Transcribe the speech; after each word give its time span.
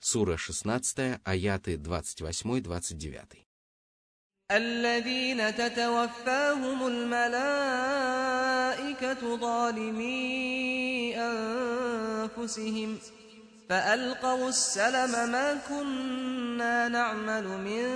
Сура 0.00 0.36
16, 0.36 1.20
аяты 1.24 1.76
28-29. 1.76 3.46
الذين 4.50 5.54
تتوفاهم 5.54 6.86
الملائكة 6.86 7.76
ظالمي 9.36 11.16
أنفسهم 11.16 12.98
فألقوا 13.68 14.48
السلم 14.48 15.30
ما 15.32 15.58
كنا 15.68 16.88
نعمل 16.88 17.44
من 17.48 17.86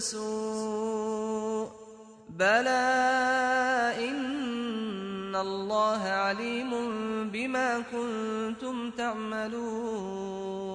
سوء 0.00 1.70
بلى 2.28 2.70
إن 4.08 5.36
الله 5.36 6.02
عليم 6.02 6.70
بما 7.30 7.80
كنتم 7.80 8.90
تعملون 8.90 10.65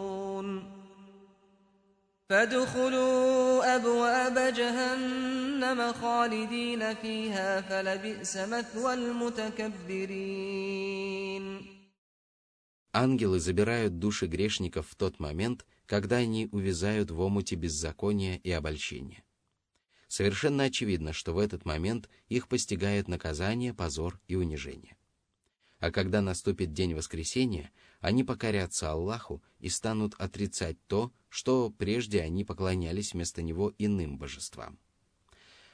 فادخلوا 2.30 3.76
أبواب 3.76 4.54
جهنم 4.54 5.94
خالدين 5.94 6.94
فيها 6.96 7.62
فلبئس 7.62 8.38
مثوى 8.38 8.94
المتكبرين 8.94 10.48
Ангелы 12.94 13.40
забирают 13.40 14.00
души 14.00 14.26
грешников 14.26 14.88
в 14.90 14.96
тот 14.96 15.20
момент, 15.20 15.66
когда 15.86 16.16
они 16.18 16.50
увязают 16.52 17.12
в 17.12 17.20
омуте 17.20 17.56
беззакония 17.56 18.38
и 18.38 18.50
обольщения. 18.50 19.24
Совершенно 20.08 20.64
очевидно, 20.64 21.14
что 21.14 21.34
в 21.34 21.38
этот 21.38 21.64
момент 21.64 22.10
их 22.28 22.48
постигает 22.48 23.08
наказание, 23.08 23.74
позор 23.74 24.20
и 24.28 24.36
унижение. 24.36 24.98
А 25.80 25.92
когда 25.92 26.22
наступит 26.22 26.74
день 26.74 26.96
воскресения, 26.96 27.72
они 28.00 28.24
покорятся 28.24 28.92
Аллаху 28.92 29.44
и 29.60 29.70
станут 29.70 30.16
отрицать 30.18 30.78
то, 30.88 31.12
что 31.33 31.71
прежде 31.71 32.21
они 32.21 32.45
поклонялись 32.45 33.15
вместо 33.15 33.41
него 33.41 33.73
иным 33.79 34.19
божествам. 34.19 34.79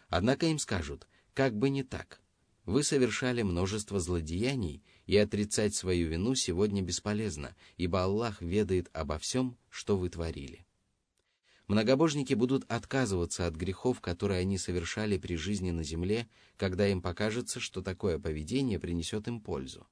Однако 0.08 0.46
им 0.46 0.60
скажут, 0.60 1.08
как 1.34 1.56
бы 1.56 1.68
не 1.68 1.82
так– 1.82 2.20
вы 2.68 2.82
совершали 2.82 3.40
множество 3.40 3.98
злодеяний, 3.98 4.82
и 5.06 5.16
отрицать 5.16 5.74
свою 5.74 6.10
вину 6.10 6.34
сегодня 6.34 6.82
бесполезно, 6.82 7.56
ибо 7.78 8.04
Аллах 8.04 8.42
ведает 8.42 8.90
обо 8.92 9.18
всем, 9.18 9.56
что 9.70 9.96
вы 9.96 10.10
творили. 10.10 10.66
Многобожники 11.66 12.34
будут 12.34 12.70
отказываться 12.70 13.46
от 13.46 13.54
грехов, 13.54 14.02
которые 14.02 14.40
они 14.40 14.58
совершали 14.58 15.16
при 15.16 15.36
жизни 15.36 15.70
на 15.70 15.82
земле, 15.82 16.28
когда 16.58 16.86
им 16.86 17.00
покажется, 17.00 17.58
что 17.58 17.80
такое 17.80 18.18
поведение 18.18 18.78
принесет 18.78 19.28
им 19.28 19.40
пользу. 19.40 19.86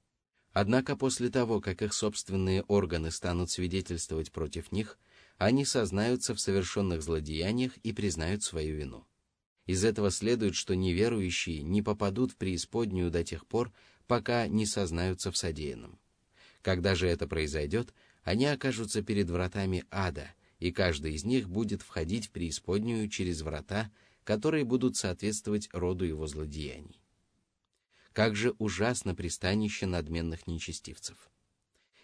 Однако 0.53 0.97
после 0.97 1.31
того, 1.31 1.63
как 1.63 1.81
их 1.81 1.95
собственные 1.95 2.63
органы 2.65 3.11
станут 3.11 3.51
свидетельствовать 3.51 4.33
против 4.33 4.71
них, 4.71 4.99
они 5.39 5.65
сознаются 5.65 6.35
в 6.35 6.41
совершенных 6.41 7.03
злодеяниях 7.03 7.77
и 7.79 7.93
признают 7.93 8.43
свою 8.43 8.77
вину. 8.77 9.07
Из 9.67 9.85
этого 9.85 10.11
следует, 10.11 10.55
что 10.55 10.75
неверующие 10.75 11.63
не 11.63 11.83
попадут 11.83 12.33
в 12.33 12.37
преисподнюю 12.37 13.11
до 13.11 13.25
тех 13.25 13.47
пор, 13.47 13.73
пока 14.07 14.47
не 14.47 14.65
сознаются 14.65 15.31
в 15.33 15.37
содеянном. 15.37 15.99
Когда 16.63 16.95
же 16.95 17.09
это 17.09 17.27
произойдет, 17.27 17.93
они 18.23 18.47
окажутся 18.47 19.03
перед 19.03 19.29
вратами 19.29 19.85
ада, 19.91 20.31
и 20.59 20.73
каждый 20.73 21.15
из 21.15 21.25
них 21.25 21.49
будет 21.49 21.83
входить 21.83 22.29
в 22.29 22.31
преисподнюю 22.31 23.09
через 23.09 23.43
врата, 23.43 23.91
которые 24.25 24.65
будут 24.65 24.97
соответствовать 24.97 25.69
роду 25.73 26.05
его 26.05 26.27
злодеяний. 26.27 27.01
Как 28.13 28.35
же 28.35 28.53
ужасно 28.59 29.15
пристанище 29.15 29.87
надменных 29.87 30.47
нечестивцев! 30.47 31.31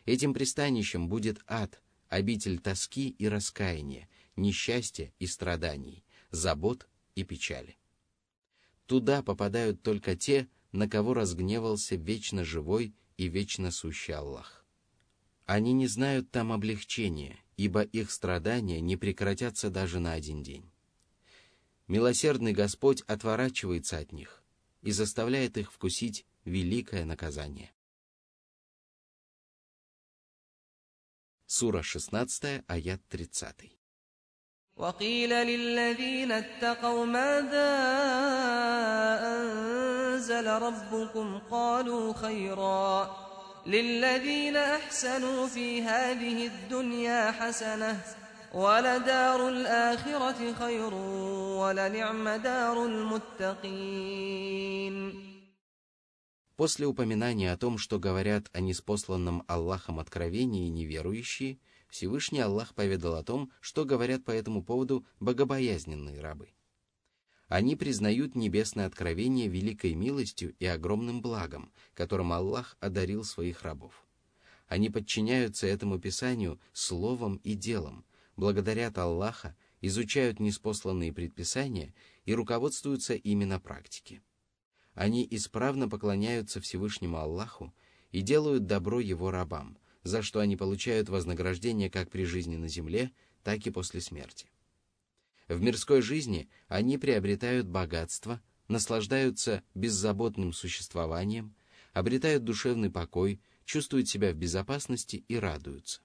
Этим 0.05 0.35
пристанищем 0.35 1.09
будет 1.09 1.41
ад, 1.47 1.81
обитель 2.13 2.59
тоски 2.59 3.09
и 3.09 3.27
раскаяния, 3.27 4.07
несчастья 4.37 5.15
и 5.19 5.27
страданий, 5.27 6.05
забот 6.31 6.87
и 7.15 7.25
печали. 7.25 7.79
Туда 8.87 9.23
попадают 9.23 9.83
только 9.83 10.15
те, 10.15 10.47
на 10.73 10.91
кого 10.91 11.15
разгневался 11.15 11.97
вечно 11.97 12.45
живой 12.45 12.95
и 13.17 13.29
вечно 13.29 13.71
сущий 13.71 14.13
Аллах. 14.13 14.67
Они 15.47 15.73
не 15.73 15.87
знают 15.87 16.31
там 16.31 16.53
облегчения, 16.53 17.39
ибо 17.57 17.81
их 17.81 18.11
страдания 18.11 18.83
не 18.83 18.99
прекратятся 18.99 19.71
даже 19.71 19.99
на 19.99 20.13
один 20.13 20.43
день. 20.43 20.71
Милосердный 21.89 22.53
Господь 22.53 23.01
отворачивается 23.07 23.97
от 23.97 24.13
них 24.13 24.43
и 24.83 24.93
заставляет 24.93 25.57
их 25.57 25.73
вкусить 25.73 26.27
великое 26.45 27.07
наказание. 27.07 27.73
Сура 31.52 31.82
16, 31.84 32.64
аят 32.68 33.02
30. 33.10 33.78
وقيل 34.78 35.30
للذين 35.30 36.32
اتقوا 36.32 37.06
ماذا 37.06 37.74
أنزل 39.36 40.48
ربكم 40.48 41.40
قالوا 41.52 42.14
خيرا 42.14 43.16
للذين 43.66 44.56
أحسنوا 44.58 45.48
في 45.48 45.82
هذه 45.82 46.48
الدنيا 46.48 47.32
حسنة 47.32 48.02
ولدار 48.54 49.50
الآخرة 49.50 50.54
خير 50.54 50.94
ولنعم 51.62 52.30
دار 52.30 52.86
المتقين 52.86 54.48
После 56.63 56.87
упоминания 56.87 57.51
о 57.51 57.57
том, 57.57 57.77
что 57.77 57.99
говорят 57.99 58.49
о 58.53 58.61
неспосланном 58.61 59.43
Аллахом 59.49 59.99
откровении 59.99 60.69
неверующие, 60.69 61.59
Всевышний 61.89 62.39
Аллах 62.39 62.73
поведал 62.77 63.17
о 63.17 63.25
том, 63.25 63.51
что 63.61 63.85
говорят 63.85 64.25
по 64.25 64.31
этому 64.31 64.63
поводу 64.63 65.05
богобоязненные 65.19 66.21
рабы. 66.21 66.51
Они 67.49 67.75
признают 67.75 68.37
небесное 68.37 68.87
откровение 68.87 69.49
великой 69.49 69.95
милостью 69.95 70.55
и 70.61 70.67
огромным 70.67 71.21
благом, 71.21 71.73
которым 71.95 72.33
Аллах 72.33 72.77
одарил 72.79 73.25
своих 73.25 73.63
рабов. 73.63 74.07
Они 74.69 74.89
подчиняются 74.89 75.67
этому 75.67 75.99
Писанию 75.99 76.61
словом 76.73 77.41
и 77.43 77.55
делом, 77.55 78.05
благодарят 78.37 78.99
Аллаха, 78.99 79.57
изучают 79.81 80.39
неспосланные 80.39 81.13
предписания 81.13 81.93
и 82.25 82.33
руководствуются 82.33 83.15
ими 83.15 83.47
на. 83.47 83.61
Они 84.95 85.27
исправно 85.31 85.89
поклоняются 85.89 86.61
Всевышнему 86.61 87.17
Аллаху 87.17 87.75
и 88.11 88.21
делают 88.21 88.67
добро 88.67 89.01
Его 89.01 89.31
рабам, 89.31 89.79
за 90.03 90.23
что 90.23 90.41
они 90.41 90.57
получают 90.57 91.09
вознаграждение 91.09 91.91
как 91.91 92.11
при 92.11 92.25
жизни 92.25 92.57
на 92.57 92.69
земле, 92.69 93.11
так 93.43 93.67
и 93.67 93.71
после 93.71 94.01
смерти. 94.01 94.49
В 95.49 95.61
мирской 95.61 96.03
жизни 96.03 96.49
они 96.69 96.99
приобретают 96.99 97.67
богатство, 97.67 98.41
наслаждаются 98.69 99.63
беззаботным 99.75 100.53
существованием, 100.53 101.55
обретают 101.93 102.45
душевный 102.45 102.91
покой, 102.91 103.41
чувствуют 103.65 104.09
себя 104.09 104.33
в 104.33 104.37
безопасности 104.37 105.25
и 105.29 105.37
радуются. 105.37 106.01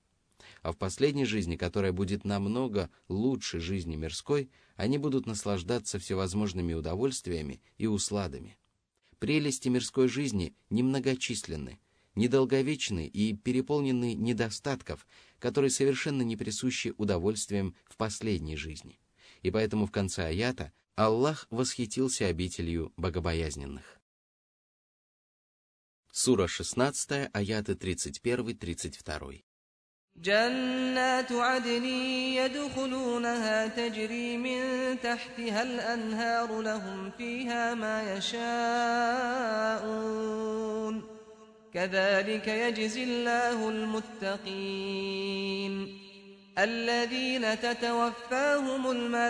А 0.62 0.72
в 0.72 0.78
последней 0.78 1.26
жизни, 1.26 1.56
которая 1.56 1.92
будет 1.92 2.26
намного 2.26 2.90
лучше 3.10 3.60
жизни 3.60 3.96
мирской, 3.96 4.50
они 4.76 4.98
будут 4.98 5.26
наслаждаться 5.26 6.00
всевозможными 6.00 6.74
удовольствиями 6.74 7.62
и 7.78 7.88
усладами. 7.88 8.58
Прелести 9.20 9.70
мирской 9.70 10.08
жизни 10.08 10.56
немногочисленны, 10.70 11.80
недолговечны 12.16 13.08
и 13.08 13.34
переполнены 13.34 14.14
недостатков, 14.14 15.08
которые 15.40 15.72
совершенно 15.72 16.22
не 16.22 16.36
присущи 16.36 16.94
удовольствиям 16.98 17.76
в 17.86 17.98
последней 17.98 18.58
жизни. 18.58 19.00
И 19.42 19.52
поэтому 19.52 19.86
в 19.88 19.92
конце 19.92 20.26
аята 20.26 20.72
Аллах 20.96 21.48
восхитился 21.50 22.28
обителью 22.28 22.92
богобоязненных. 22.98 24.00
Сура 26.12 26.48
16, 26.48 27.30
аяты 27.34 27.74
31-32. 27.74 29.44
جنات 30.24 31.32
عدن 31.32 31.86
يدخلونها 31.86 33.68
تجري 33.68 34.38
من 34.38 34.62
تحتها 35.04 35.64
الأنهار 35.64 36.62
لهم 36.62 37.12
فيها 37.18 37.74
ما 37.74 38.18
يشاءون. 38.18 39.58
كذلك 41.74 42.48
يجزي 42.48 43.04
الله 43.04 43.70
المتقين. 43.70 44.48
الذين 46.59 47.61
تتوفاهم 47.61 48.91
الملائكة 48.91 49.27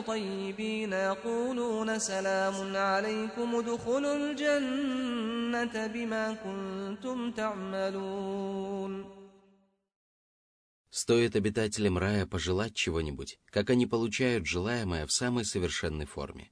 طيبين 0.00 0.92
يقولون 0.92 1.98
سلام 1.98 2.76
عليكم 2.76 3.56
ادخلوا 3.56 4.16
الجنة 4.16 5.86
بما 5.86 6.32
كنتم 6.44 7.30
تعملون 7.30 9.16
Стоит 10.90 11.36
обитателям 11.36 11.98
рая 11.98 12.24
пожелать 12.24 12.74
чего-нибудь, 12.74 13.38
как 13.50 13.68
они 13.68 13.86
получают 13.86 14.46
желаемое 14.46 15.06
в 15.06 15.12
самой 15.12 15.44
совершенной 15.44 16.06
форме. 16.06 16.50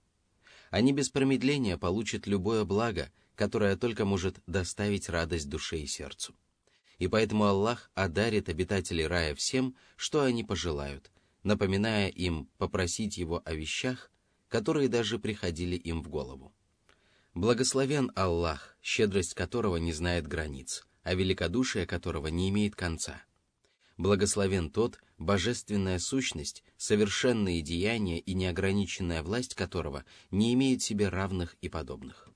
Они 0.71 0.93
без 0.93 1.09
промедления 1.09 1.79
получат 1.79 2.27
любое 2.27 2.65
благо, 2.65 3.11
которое 3.37 3.75
только 3.77 4.05
может 4.05 4.41
доставить 4.47 5.09
радость 5.09 5.49
душе 5.49 5.79
и 5.79 5.87
сердцу. 5.87 6.35
И 7.00 7.08
поэтому 7.08 7.46
Аллах 7.46 7.90
одарит 7.96 8.50
обитателей 8.50 9.08
рая 9.08 9.34
всем, 9.34 9.76
что 9.96 10.22
они 10.22 10.44
пожелают, 10.44 11.12
напоминая 11.44 12.10
им 12.10 12.50
попросить 12.58 13.18
Его 13.18 13.42
о 13.46 13.54
вещах, 13.54 14.12
которые 14.50 14.90
даже 14.90 15.18
приходили 15.18 15.76
им 15.76 16.04
в 16.04 16.10
голову. 16.10 16.54
Благословен 17.34 18.12
Аллах, 18.16 18.76
щедрость 18.82 19.34
которого 19.34 19.78
не 19.78 19.94
знает 19.94 20.28
границ, 20.28 20.86
а 21.04 21.14
великодушие 21.14 21.86
которого 21.86 22.28
не 22.28 22.50
имеет 22.50 22.76
конца. 22.76 23.22
Благословен 23.96 24.70
тот, 24.70 25.00
божественная 25.18 26.00
сущность, 26.00 26.64
совершенные 26.78 27.62
деяния 27.62 28.20
и 28.20 28.34
неограниченная 28.34 29.24
власть 29.24 29.56
которого 29.56 30.04
не 30.32 30.54
имеют 30.54 30.82
себе 30.82 31.08
равных 31.10 31.56
и 31.62 31.70
подобных. 31.70 32.29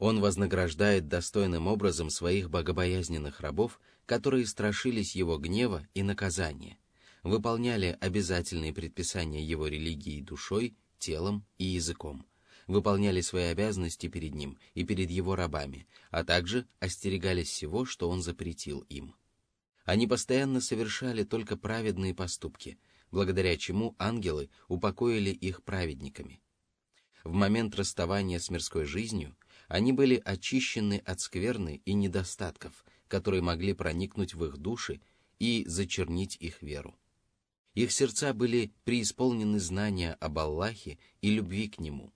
Он 0.00 0.18
вознаграждает 0.18 1.08
достойным 1.08 1.66
образом 1.66 2.08
своих 2.08 2.48
богобоязненных 2.48 3.40
рабов, 3.40 3.78
которые 4.06 4.46
страшились 4.46 5.14
его 5.14 5.36
гнева 5.36 5.86
и 5.92 6.02
наказания, 6.02 6.78
выполняли 7.22 7.98
обязательные 8.00 8.72
предписания 8.72 9.44
его 9.44 9.66
религии 9.66 10.22
душой, 10.22 10.74
телом 10.98 11.44
и 11.58 11.64
языком, 11.66 12.24
выполняли 12.66 13.20
свои 13.20 13.44
обязанности 13.44 14.08
перед 14.08 14.34
ним 14.34 14.58
и 14.72 14.84
перед 14.84 15.10
его 15.10 15.36
рабами, 15.36 15.86
а 16.10 16.24
также 16.24 16.66
остерегались 16.78 17.50
всего, 17.50 17.84
что 17.84 18.08
он 18.08 18.22
запретил 18.22 18.80
им. 18.88 19.14
Они 19.84 20.06
постоянно 20.06 20.62
совершали 20.62 21.24
только 21.24 21.58
праведные 21.58 22.14
поступки, 22.14 22.78
благодаря 23.10 23.54
чему 23.58 23.96
ангелы 23.98 24.48
упокоили 24.66 25.30
их 25.30 25.62
праведниками. 25.62 26.40
В 27.22 27.32
момент 27.32 27.74
расставания 27.74 28.38
с 28.38 28.48
мирской 28.48 28.86
жизнью– 28.86 29.36
они 29.70 29.92
были 29.92 30.20
очищены 30.24 31.00
от 31.06 31.20
скверны 31.20 31.80
и 31.84 31.92
недостатков, 31.92 32.84
которые 33.06 33.40
могли 33.40 33.72
проникнуть 33.72 34.34
в 34.34 34.44
их 34.44 34.58
души 34.58 35.00
и 35.38 35.64
зачернить 35.64 36.36
их 36.40 36.60
веру. 36.60 36.98
Их 37.74 37.92
сердца 37.92 38.34
были 38.34 38.72
преисполнены 38.82 39.60
знания 39.60 40.14
об 40.14 40.40
Аллахе 40.40 40.98
и 41.22 41.30
любви 41.30 41.68
к 41.68 41.78
Нему. 41.78 42.12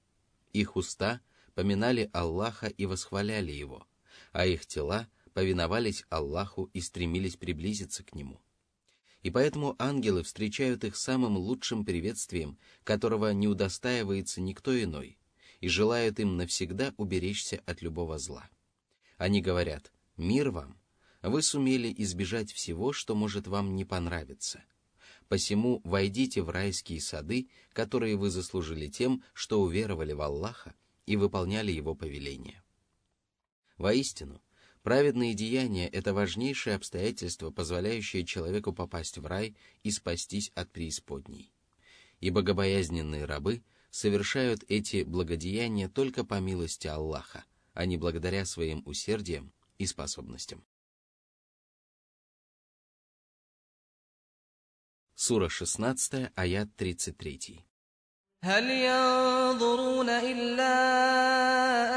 Их 0.53 0.75
уста 0.75 1.21
поминали 1.55 2.11
Аллаха 2.13 2.67
и 2.67 2.87
восхваляли 2.87 3.53
Его, 3.53 3.87
а 4.33 4.47
их 4.47 4.67
тела 4.67 5.09
повиновались 5.33 6.05
Аллаху 6.11 6.71
и 6.73 6.81
стремились 6.81 7.37
приблизиться 7.37 8.03
к 8.03 8.17
Нему. 8.17 8.41
И 9.23 9.31
поэтому 9.31 9.77
ангелы 9.79 10.25
встречают 10.25 10.83
их 10.83 10.97
самым 10.97 11.37
лучшим 11.37 11.85
приветствием, 11.85 12.59
которого 12.83 13.33
не 13.33 13.47
удостаивается 13.47 14.41
никто 14.41 14.83
иной, 14.83 15.19
и 15.61 15.69
желают 15.69 16.21
им 16.21 16.37
навсегда 16.37 16.95
уберечься 16.97 17.63
от 17.67 17.83
любого 17.83 18.19
зла. 18.19 18.49
Они 19.17 19.41
говорят 19.41 19.93
«Мир 20.17 20.51
вам! 20.51 20.79
Вы 21.23 21.43
сумели 21.43 21.95
избежать 21.99 22.53
всего, 22.53 22.93
что 22.93 23.15
может 23.15 23.47
вам 23.47 23.75
не 23.75 23.85
понравиться. 23.85 24.63
Посему 25.29 25.81
войдите 25.85 26.43
в 26.43 26.51
райские 26.51 27.01
сады, 27.01 27.49
которые 27.73 28.17
вы 28.17 28.31
заслужили 28.31 28.89
тем, 28.89 29.23
что 29.33 29.63
уверовали 29.63 30.13
в 30.13 30.21
Аллаха 30.21 30.75
и 31.07 31.17
выполняли 31.17 31.73
Его 31.73 31.95
повеления». 31.95 32.63
Воистину, 33.79 34.41
праведные 34.83 35.35
деяния– 35.35 35.89
это 35.93 36.15
важнейшее 36.15 36.77
обстоятельство, 36.77 37.51
позволяющее 37.51 38.25
человеку 38.25 38.73
попасть 38.73 39.19
в 39.19 39.27
рай 39.27 39.57
и 39.83 39.91
спастись 39.91 40.53
от 40.55 40.71
преисподней. 40.71 41.53
И 42.21 42.31
богобоязненные 42.31 43.25
рабы– 43.25 43.63
совершают 43.94 44.64
эти 44.68 45.04
благодеяния 45.04 45.90
только 45.90 46.24
по 46.24 46.40
милости 46.40 46.88
Аллаха, 46.88 47.46
а 47.74 47.86
не 47.86 47.98
благодаря 47.98 48.46
своим 48.46 48.82
усердиям 48.86 49.52
и 49.78 49.86
способностям. 49.86 50.64
Сура 55.16 55.50
16, 55.50 56.32
аят 56.36 56.70
33. 56.78 57.66
هل 58.42 58.70
ينظرون 58.70 60.10
إلا 60.10 60.76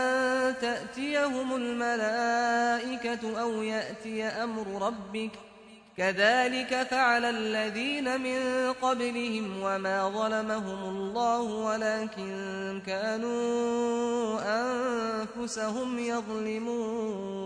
أن 0.02 0.58
تأتيهم 0.60 1.56
الملائكة 1.56 3.40
أو 3.40 3.62
يأتي 3.62 4.24
أمر 4.24 4.82
ربك ؟ 4.86 5.52
كذلك 5.96 6.82
فعل 6.90 7.24
الذين 7.24 8.20
من 8.20 8.72
قبلهم 8.72 9.62
وما 9.62 10.08
ظلمهم 10.08 10.96
الله 10.96 11.42
ولكن 11.42 12.82
كانوا 12.86 14.40
أنفسهم 14.40 15.98
يظلمون 15.98 17.42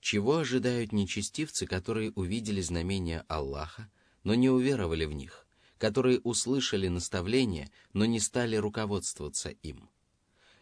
Чего 0.00 0.38
ожидают 0.38 0.92
нечестивцы, 0.92 1.66
которые 1.66 2.10
увидели 2.12 2.60
знамения 2.60 3.24
Аллаха, 3.28 3.90
но 4.24 4.34
не 4.34 4.48
уверовали 4.48 5.04
в 5.04 5.12
них, 5.12 5.46
которые 5.78 6.20
услышали 6.20 6.88
наставления, 6.88 7.70
но 7.92 8.06
не 8.06 8.18
стали 8.18 8.56
руководствоваться 8.56 9.50
им? 9.50 9.88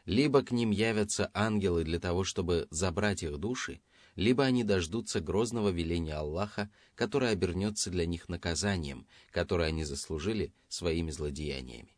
Либо 0.04 0.42
к 0.42 0.50
ним 0.52 0.70
явятся 0.70 1.30
ангелы 1.32 1.84
для 1.84 1.98
того, 1.98 2.24
чтобы 2.24 2.66
забрать 2.70 3.22
их 3.22 3.38
души, 3.38 3.80
либо 4.15 4.43
они 4.43 4.63
дождутся 4.63 5.21
грозного 5.21 5.69
веления 5.69 6.17
Аллаха, 6.17 6.69
которое 6.95 7.31
обернется 7.31 7.89
для 7.89 8.05
них 8.05 8.29
наказанием, 8.29 9.07
которое 9.31 9.69
они 9.69 9.83
заслужили 9.83 10.53
своими 10.67 11.11
злодеяниями. 11.11 11.95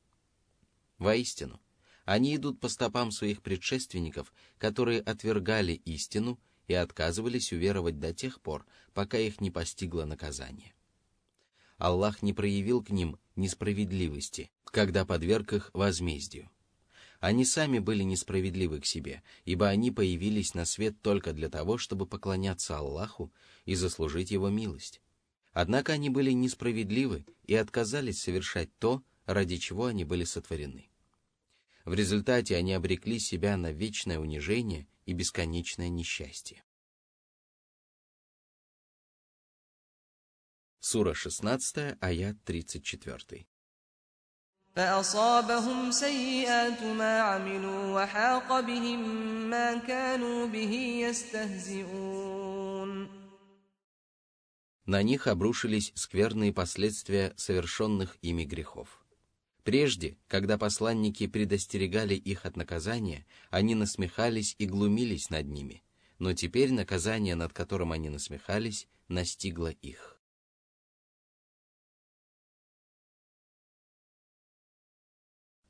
Воистину, 0.97 1.59
они 2.05 2.35
идут 2.35 2.59
по 2.59 2.69
стопам 2.69 3.11
своих 3.11 3.41
предшественников, 3.41 4.33
которые 4.57 5.01
отвергали 5.01 5.73
истину 5.73 6.39
и 6.67 6.73
отказывались 6.73 7.51
уверовать 7.51 7.99
до 7.99 8.13
тех 8.13 8.39
пор, 8.41 8.65
пока 8.93 9.17
их 9.17 9.41
не 9.41 9.51
постигло 9.51 10.05
наказание. 10.05 10.73
Аллах 11.77 12.21
не 12.21 12.31
проявил 12.31 12.81
к 12.83 12.89
ним 12.89 13.19
несправедливости, 13.35 14.49
когда 14.63 15.05
подверг 15.05 15.53
их 15.53 15.71
возмездию. 15.73 16.49
Они 17.25 17.43
сами 17.43 17.79
были 17.79 18.03
несправедливы 18.03 18.79
к 18.79 18.85
себе, 18.85 19.23
ибо 19.45 19.67
они 19.67 19.89
появились 19.89 20.53
на 20.53 20.63
свет 20.63 21.01
только 21.01 21.33
для 21.33 21.49
того, 21.49 21.79
чтобы 21.79 22.05
поклоняться 22.05 22.77
Аллаху 22.77 23.33
и 23.65 23.73
заслужить 23.73 24.29
Его 24.29 24.49
милость. 24.49 25.01
Однако 25.51 25.93
они 25.93 26.11
были 26.11 26.29
несправедливы 26.29 27.25
и 27.45 27.55
отказались 27.55 28.21
совершать 28.21 28.69
то, 28.77 29.01
ради 29.25 29.57
чего 29.57 29.85
они 29.85 30.03
были 30.03 30.23
сотворены. 30.23 30.91
В 31.83 31.95
результате 31.95 32.57
они 32.57 32.73
обрекли 32.73 33.17
себя 33.17 33.57
на 33.57 33.71
вечное 33.71 34.19
унижение 34.19 34.87
и 35.07 35.13
бесконечное 35.13 35.89
несчастье. 35.89 36.63
Сура 40.79 41.15
16, 41.15 41.97
аят 41.99 42.37
34. 42.43 43.47
فأصابهم 44.76 45.90
سيئات 45.90 46.82
ما 46.82 47.20
عملوا 47.20 48.02
وحاق 48.02 48.60
بهم 48.60 49.00
ما 49.50 49.78
كانوا 49.78 50.46
به 50.46 50.72
يستهزئون 51.06 52.40
На 54.86 55.02
них 55.02 55.26
обрушились 55.28 55.92
скверные 55.94 56.52
последствия 56.52 57.32
совершенных 57.36 58.16
ими 58.22 58.44
грехов. 58.44 59.04
Прежде, 59.62 60.16
когда 60.26 60.58
посланники 60.58 61.26
предостерегали 61.28 62.14
их 62.14 62.44
от 62.44 62.56
наказания, 62.56 63.24
они 63.50 63.76
насмехались 63.76 64.56
и 64.58 64.66
глумились 64.66 65.30
над 65.30 65.46
ними, 65.46 65.84
но 66.18 66.32
теперь 66.32 66.72
наказание, 66.72 67.36
над 67.36 67.52
которым 67.52 67.92
они 67.92 68.08
насмехались, 68.08 68.88
настигло 69.06 69.68
их. 69.68 70.13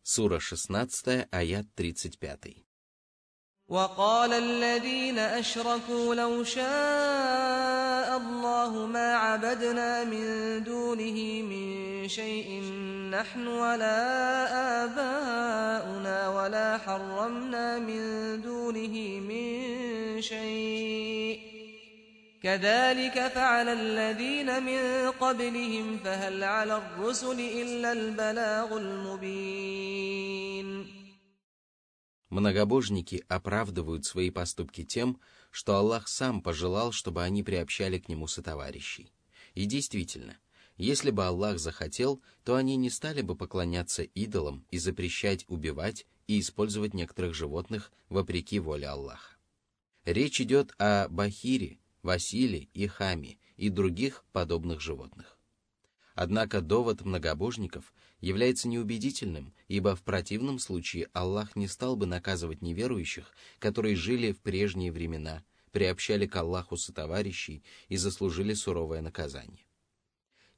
Сура 0.05 0.41
16, 0.41 1.29
аят 1.33 1.67
35. 1.77 2.71
وقال 3.71 4.33
الذين 4.33 5.19
أشركوا 5.19 6.15
لو 6.15 6.45
شاء 6.45 8.17
الله 8.17 8.87
ما 8.87 9.15
عبدنا 9.15 10.05
من 10.05 10.25
دونه 10.65 11.43
من 11.43 12.09
شيء 12.09 12.63
نحن 13.11 13.47
ولا 13.47 14.01
آباؤنا 14.85 16.29
ولا 16.29 16.79
حرمنا 16.79 17.79
من 17.79 18.03
دونه 18.43 19.21
من 19.21 20.21
شيء 20.21 20.94
كذلك 22.45 23.29
فعل 23.29 23.69
الذين 23.69 24.63
من 24.63 25.11
قبلهم 25.11 25.99
فهل 25.99 26.43
على 26.43 26.77
الرسل 26.77 27.41
إلا 27.41 27.93
البلاغ 27.93 28.79
المبين 28.79 30.41
Многобожники 32.31 33.25
оправдывают 33.29 34.07
свои 34.07 34.31
поступки 34.31 34.85
тем, 34.85 35.21
что 35.51 35.75
Аллах 35.75 36.07
сам 36.07 36.41
пожелал, 36.41 36.93
чтобы 36.93 37.25
они 37.25 37.43
приобщали 37.43 37.99
к 37.99 38.09
Нему 38.09 38.29
сотоварищей. 38.29 39.13
И 39.55 39.65
действительно, 39.65 40.39
если 40.77 41.11
бы 41.11 41.27
Аллах 41.27 41.59
захотел, 41.59 42.23
то 42.45 42.55
они 42.55 42.77
не 42.77 42.89
стали 42.89 43.23
бы 43.23 43.35
поклоняться 43.35 44.05
идолам 44.05 44.65
и 44.71 44.79
запрещать 44.79 45.45
убивать 45.49 46.07
и 46.29 46.39
использовать 46.39 46.95
некоторых 46.95 47.35
животных 47.35 47.93
вопреки 48.09 48.61
воле 48.61 48.87
Аллаха. 48.87 49.37
Речь 50.05 50.41
идет 50.41 50.73
о 50.79 51.09
Бахире, 51.09 51.81
Василе 52.06 52.70
и 52.76 52.86
Хаме 52.86 53.40
и 53.58 53.70
других 53.70 54.24
подобных 54.32 54.80
животных. 54.80 55.40
Однако 56.14 56.62
довод 56.62 57.02
многобожников 57.02 57.94
является 58.22 58.68
неубедительным, 58.68 59.54
ибо 59.68 59.96
в 59.96 60.04
противном 60.04 60.60
случае 60.60 61.10
Аллах 61.14 61.56
не 61.56 61.68
стал 61.68 61.96
бы 61.96 62.06
наказывать 62.06 62.62
неверующих, 62.62 63.34
которые 63.58 63.96
жили 63.96 64.32
в 64.32 64.40
прежние 64.40 64.92
времена, 64.92 65.44
приобщали 65.72 66.28
к 66.28 66.36
Аллаху 66.36 66.78
сотоварищей 66.78 67.64
и 67.90 67.98
заслужили 67.98 68.54
суровое 68.54 69.02
наказание. 69.02 69.66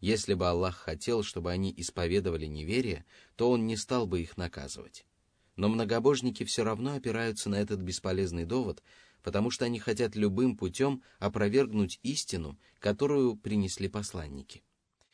Если 0.02 0.34
бы 0.34 0.48
Аллах 0.48 0.76
хотел, 0.76 1.24
чтобы 1.24 1.52
они 1.52 1.74
исповедовали 1.76 2.46
неверие, 2.46 3.06
то 3.38 3.50
Он 3.50 3.66
не 3.66 3.78
стал 3.78 4.06
бы 4.06 4.22
их 4.22 4.36
наказывать. 4.36 5.06
Но 5.56 5.70
многобожники 5.70 6.44
все 6.44 6.64
равно 6.64 6.94
опираются 6.94 7.50
на 7.50 7.56
этот 7.56 7.80
бесполезный 7.80 8.46
довод, 8.46 8.84
потому 9.28 9.52
что 9.52 9.66
они 9.66 9.78
хотят 9.78 10.16
любым 10.16 10.56
путем 10.56 11.04
опровергнуть 11.20 12.00
истину, 12.02 12.58
которую 12.80 13.36
принесли 13.36 13.90
посланники. 13.90 14.64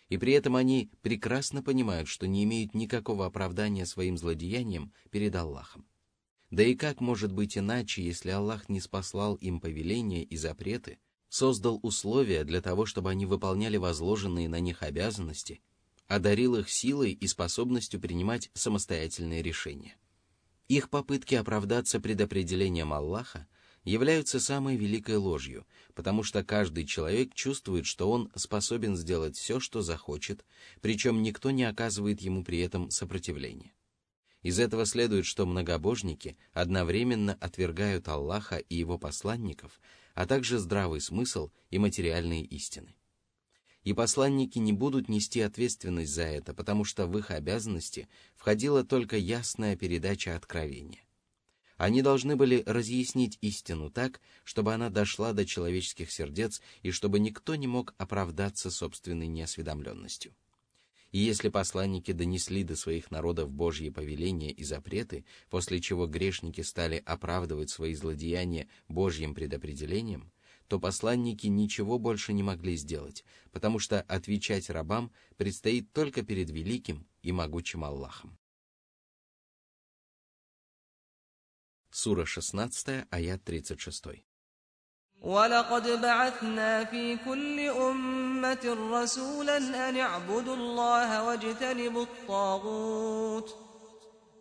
И 0.08 0.20
при 0.20 0.34
этом 0.34 0.56
они 0.56 0.92
прекрасно 1.02 1.64
понимают, 1.64 2.08
что 2.08 2.28
не 2.28 2.44
имеют 2.44 2.76
никакого 2.76 3.26
оправдания 3.26 3.88
своим 3.88 4.16
злодеяниям 4.16 4.94
перед 5.10 5.34
Аллахом. 5.36 5.88
Да 6.52 6.62
и 6.62 6.76
как 6.76 7.02
может 7.02 7.32
быть 7.32 7.58
иначе, 7.58 8.04
если 8.04 8.30
Аллах 8.30 8.70
не 8.70 8.82
спаслал 8.82 9.34
им 9.34 9.60
повеления 9.60 10.24
и 10.24 10.38
запреты, 10.38 11.00
создал 11.28 11.80
условия 11.82 12.44
для 12.44 12.62
того, 12.62 12.86
чтобы 12.86 13.10
они 13.10 13.26
выполняли 13.26 13.78
возложенные 13.78 14.48
на 14.48 14.60
них 14.60 14.84
обязанности, 14.84 15.60
одарил 16.06 16.54
их 16.54 16.70
силой 16.70 17.14
и 17.14 17.26
способностью 17.26 18.00
принимать 18.00 18.52
самостоятельные 18.54 19.42
решения. 19.42 19.98
Их 20.68 20.92
попытки 20.92 21.34
оправдаться 21.34 22.00
предопределением 22.00 22.94
Аллаха 22.94 23.48
являются 23.84 24.40
самой 24.40 24.76
великой 24.76 25.18
ложью, 25.18 25.66
потому 25.94 26.24
что 26.24 26.44
каждый 26.44 26.86
человек 26.86 27.34
чувствует, 27.34 27.86
что 27.86 28.10
он 28.10 28.32
способен 28.36 28.96
сделать 28.96 29.36
все, 29.36 29.60
что 29.60 29.82
захочет, 29.82 30.46
причем 30.82 31.22
никто 31.22 31.52
не 31.52 31.64
оказывает 31.64 32.22
ему 32.22 32.44
при 32.44 32.60
этом 32.60 32.90
сопротивления. 32.90 33.74
Из 34.42 34.60
этого 34.60 34.86
следует, 34.86 35.26
что 35.26 35.46
многобожники 35.46 36.38
одновременно 36.52 37.38
отвергают 37.40 38.10
Аллаха 38.10 38.58
и 38.58 38.76
его 38.76 38.98
посланников, 38.98 39.80
а 40.16 40.26
также 40.26 40.60
здравый 40.60 41.00
смысл 41.00 41.50
и 41.70 41.80
материальные 41.80 42.44
истины. 42.44 42.94
И 43.84 43.94
посланники 43.94 44.60
не 44.60 44.72
будут 44.72 45.10
нести 45.10 45.42
ответственность 45.42 46.14
за 46.14 46.24
это, 46.24 46.54
потому 46.54 46.86
что 46.86 47.08
в 47.08 47.18
их 47.18 47.32
обязанности 47.32 48.08
входила 48.36 48.84
только 48.84 49.18
ясная 49.18 49.76
передача 49.76 50.36
откровения. 50.36 51.03
Они 51.78 52.02
должны 52.02 52.36
были 52.36 52.64
разъяснить 52.66 53.38
истину 53.42 53.90
так, 53.90 54.22
чтобы 54.44 54.74
она 54.74 54.90
дошла 54.90 55.34
до 55.34 55.46
человеческих 55.46 56.12
сердец 56.12 56.62
и 56.82 56.92
чтобы 56.92 57.20
никто 57.20 57.56
не 57.56 57.68
мог 57.68 57.94
оправдаться 57.98 58.70
собственной 58.70 59.28
неосведомленностью. 59.28 60.34
И 61.12 61.20
если 61.20 61.50
посланники 61.50 62.12
донесли 62.12 62.64
до 62.64 62.76
своих 62.76 63.12
народов 63.12 63.52
Божьи 63.52 63.90
повеления 63.90 64.52
и 64.52 64.64
запреты, 64.64 65.26
после 65.50 65.80
чего 65.80 66.08
грешники 66.08 66.62
стали 66.62 67.02
оправдывать 67.06 67.70
свои 67.70 67.94
злодеяния 67.94 68.68
Божьим 68.88 69.36
предопределением, 69.36 70.32
то 70.68 70.80
посланники 70.80 71.46
ничего 71.46 72.00
больше 72.00 72.34
не 72.34 72.42
могли 72.42 72.76
сделать, 72.76 73.24
потому 73.52 73.78
что 73.78 74.02
отвечать 74.02 74.72
рабам 74.72 75.12
предстоит 75.38 75.92
только 75.94 76.24
перед 76.24 76.50
великим 76.50 77.06
и 77.22 77.32
могучим 77.32 77.84
Аллахом. 77.84 78.36
Сура 81.96 82.26
16, 82.26 83.06
аят 83.12 83.42
36. 83.46 84.24
ولقد 85.22 86.02
بعثنا 86.02 86.84
في 86.86 87.18
كل 87.26 87.60
أمة 87.60 88.78
رسولا 88.92 89.58
أن 89.90 89.98
اعبدوا 89.98 90.56
الله 90.56 91.24
واجتنبوا 91.24 92.04
الطاغوت 92.04 93.56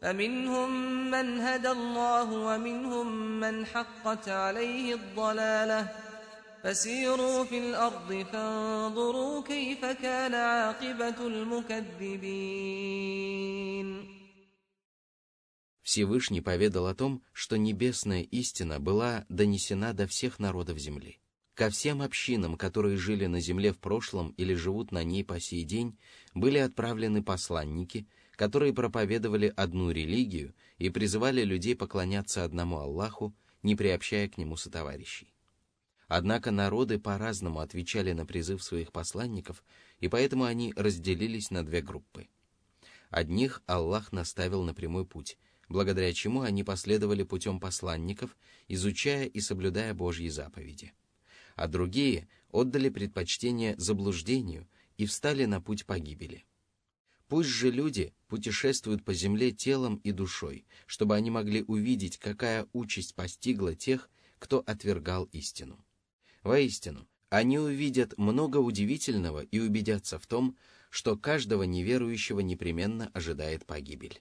فمنهم 0.02 0.70
من 1.10 1.40
هدى 1.40 1.70
الله 1.70 2.32
ومنهم 2.32 3.40
من 3.40 3.66
حقت 3.66 4.28
عليه 4.28 4.94
الضلالة 4.94 5.88
فسيروا 6.64 7.44
في 7.44 7.58
الأرض 7.58 8.26
فانظروا 8.32 9.42
كيف 9.42 9.84
كان 9.84 10.34
عاقبة 10.34 11.26
المكذبين 11.26 12.92
Всевышний 15.82 16.40
поведал 16.40 16.86
о 16.86 16.94
том, 16.94 17.22
что 17.32 17.56
небесная 17.56 18.22
истина 18.22 18.78
была 18.78 19.26
донесена 19.28 19.92
до 19.92 20.06
всех 20.06 20.38
народов 20.38 20.78
земли. 20.78 21.18
Ко 21.54 21.68
всем 21.70 22.00
общинам, 22.00 22.56
которые 22.56 22.96
жили 22.96 23.26
на 23.26 23.40
земле 23.40 23.72
в 23.72 23.78
прошлом 23.78 24.30
или 24.36 24.54
живут 24.54 24.90
на 24.90 25.04
ней 25.04 25.24
по 25.24 25.38
сей 25.38 25.64
день, 25.64 25.98
были 26.34 26.58
отправлены 26.58 27.22
посланники, 27.22 28.06
которые 28.36 28.72
проповедовали 28.72 29.52
одну 29.54 29.90
религию 29.90 30.54
и 30.78 30.88
призывали 30.88 31.42
людей 31.42 31.76
поклоняться 31.76 32.44
одному 32.44 32.78
Аллаху, 32.78 33.34
не 33.62 33.76
приобщая 33.76 34.28
к 34.28 34.38
нему 34.38 34.56
сотоварищей. 34.56 35.34
Однако 36.08 36.50
народы 36.50 36.98
по-разному 36.98 37.60
отвечали 37.60 38.12
на 38.12 38.24
призыв 38.24 38.62
своих 38.62 38.92
посланников, 38.92 39.62
и 39.98 40.08
поэтому 40.08 40.44
они 40.44 40.72
разделились 40.76 41.50
на 41.50 41.64
две 41.64 41.82
группы. 41.82 42.28
Одних 43.10 43.62
Аллах 43.66 44.12
наставил 44.12 44.62
на 44.62 44.74
прямой 44.74 45.04
путь– 45.04 45.36
благодаря 45.72 46.12
чему 46.12 46.42
они 46.42 46.62
последовали 46.62 47.24
путем 47.24 47.58
посланников, 47.58 48.36
изучая 48.68 49.24
и 49.24 49.40
соблюдая 49.40 49.94
Божьи 49.94 50.28
заповеди. 50.28 50.92
А 51.56 51.66
другие 51.66 52.28
отдали 52.50 52.90
предпочтение 52.90 53.74
заблуждению 53.78 54.68
и 54.98 55.06
встали 55.06 55.46
на 55.46 55.60
путь 55.60 55.86
погибели. 55.86 56.44
Пусть 57.26 57.48
же 57.48 57.70
люди 57.70 58.12
путешествуют 58.28 59.04
по 59.04 59.14
земле 59.14 59.52
телом 59.52 59.96
и 60.04 60.12
душой, 60.12 60.66
чтобы 60.86 61.16
они 61.16 61.30
могли 61.30 61.64
увидеть, 61.66 62.18
какая 62.18 62.68
участь 62.74 63.14
постигла 63.14 63.74
тех, 63.74 64.10
кто 64.38 64.62
отвергал 64.66 65.24
истину. 65.32 65.82
Воистину, 66.42 67.08
они 67.30 67.58
увидят 67.58 68.18
много 68.18 68.58
удивительного 68.58 69.40
и 69.40 69.58
убедятся 69.58 70.18
в 70.18 70.26
том, 70.26 70.56
что 70.90 71.16
каждого 71.16 71.62
неверующего 71.62 72.40
непременно 72.40 73.10
ожидает 73.14 73.64
погибель. 73.64 74.20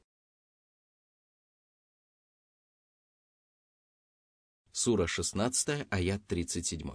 Сура 4.74 5.06
16, 5.06 5.88
аят 5.90 6.25
37. 6.28 6.90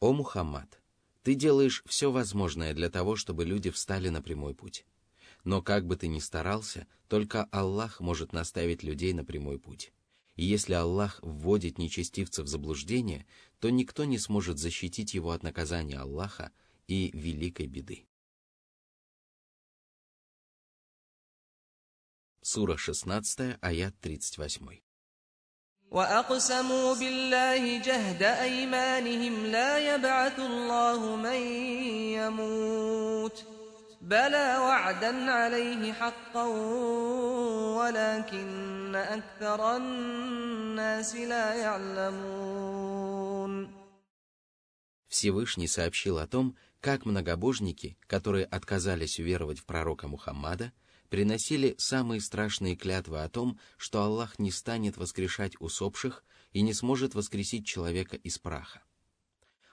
О 0.00 0.12
Мухаммад, 0.12 0.80
ты 1.24 1.34
делаешь 1.34 1.82
все 1.86 2.12
возможное 2.12 2.72
для 2.72 2.88
того, 2.88 3.16
чтобы 3.16 3.44
люди 3.44 3.70
встали 3.70 4.10
на 4.10 4.22
прямой 4.22 4.54
путь. 4.54 4.86
Но 5.42 5.60
как 5.60 5.86
бы 5.86 5.96
ты 5.96 6.06
ни 6.06 6.20
старался, 6.20 6.86
только 7.08 7.48
Аллах 7.50 7.98
может 7.98 8.32
наставить 8.32 8.84
людей 8.84 9.12
на 9.12 9.24
прямой 9.24 9.58
путь. 9.58 9.92
И 10.37 10.45
если 10.45 10.73
Аллах 10.73 11.19
вводит 11.21 11.77
нечестивца 11.77 12.43
в 12.43 12.47
заблуждение, 12.47 13.25
то 13.59 13.69
никто 13.69 14.03
не 14.05 14.17
сможет 14.17 14.57
защитить 14.57 15.13
его 15.13 15.31
от 15.31 15.43
наказания 15.43 15.99
Аллаха 15.99 16.51
и 16.87 17.11
великой 17.13 17.67
беды. 17.67 18.07
Сура 22.41 22.75
16, 22.77 23.57
аят 23.61 23.95
38. 24.01 24.81
وأقسموا 25.93 26.95
بالله 26.95 27.77
جهد 27.77 28.23
أيمانهم 28.23 29.45
لا 29.45 29.95
يبعث 29.95 30.39
الله 30.39 31.15
من 31.15 31.41
يموت 32.17 33.45
بلى 34.07 34.57
وعدا 34.57 35.31
عليه 35.31 35.93
حقا 35.93 36.43
ولكن 37.77 38.95
أكثر 38.95 39.77
الناس 39.77 41.15
لا 41.15 41.53
يعلمون 41.53 43.03
Всевышний 45.07 45.67
сообщил 45.67 46.17
о 46.17 46.27
том, 46.27 46.57
как 46.81 47.05
многобожники, 47.05 47.97
которые 48.07 48.45
отказались 48.45 49.19
уверовать 49.19 49.59
в 49.59 49.65
пророка 49.65 50.07
Мухаммада, 50.07 50.73
приносили 51.09 51.75
самые 51.77 52.19
страшные 52.19 52.75
клятвы 52.75 53.21
о 53.23 53.29
том, 53.29 53.59
что 53.77 54.01
Аллах 54.01 54.39
не 54.39 54.51
станет 54.51 54.97
воскрешать 54.97 55.53
усопших 55.61 56.25
и 56.51 56.61
не 56.61 56.73
сможет 56.73 57.13
воскресить 57.13 57.65
человека 57.67 58.17
из 58.17 58.39
праха. 58.39 58.81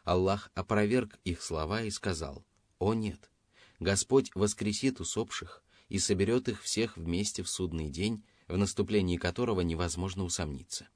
Аллах 0.04 0.50
опроверг 0.54 1.18
их 1.24 1.42
слова 1.42 1.82
и 1.82 1.90
сказал, 1.90 2.44
«О 2.78 2.94
нет, 2.94 3.30
Господь 3.79 4.31
воскресит 4.35 4.99
усопших 4.99 5.63
и 5.89 5.99
соберет 5.99 6.47
их 6.47 6.61
всех 6.63 6.97
вместе 6.97 7.43
в 7.43 7.49
судный 7.49 7.89
день, 7.89 8.23
в 8.47 8.57
наступлении 8.57 9.17
которого 9.17 9.61
невозможно 9.61 10.23
усомниться. 10.23 10.87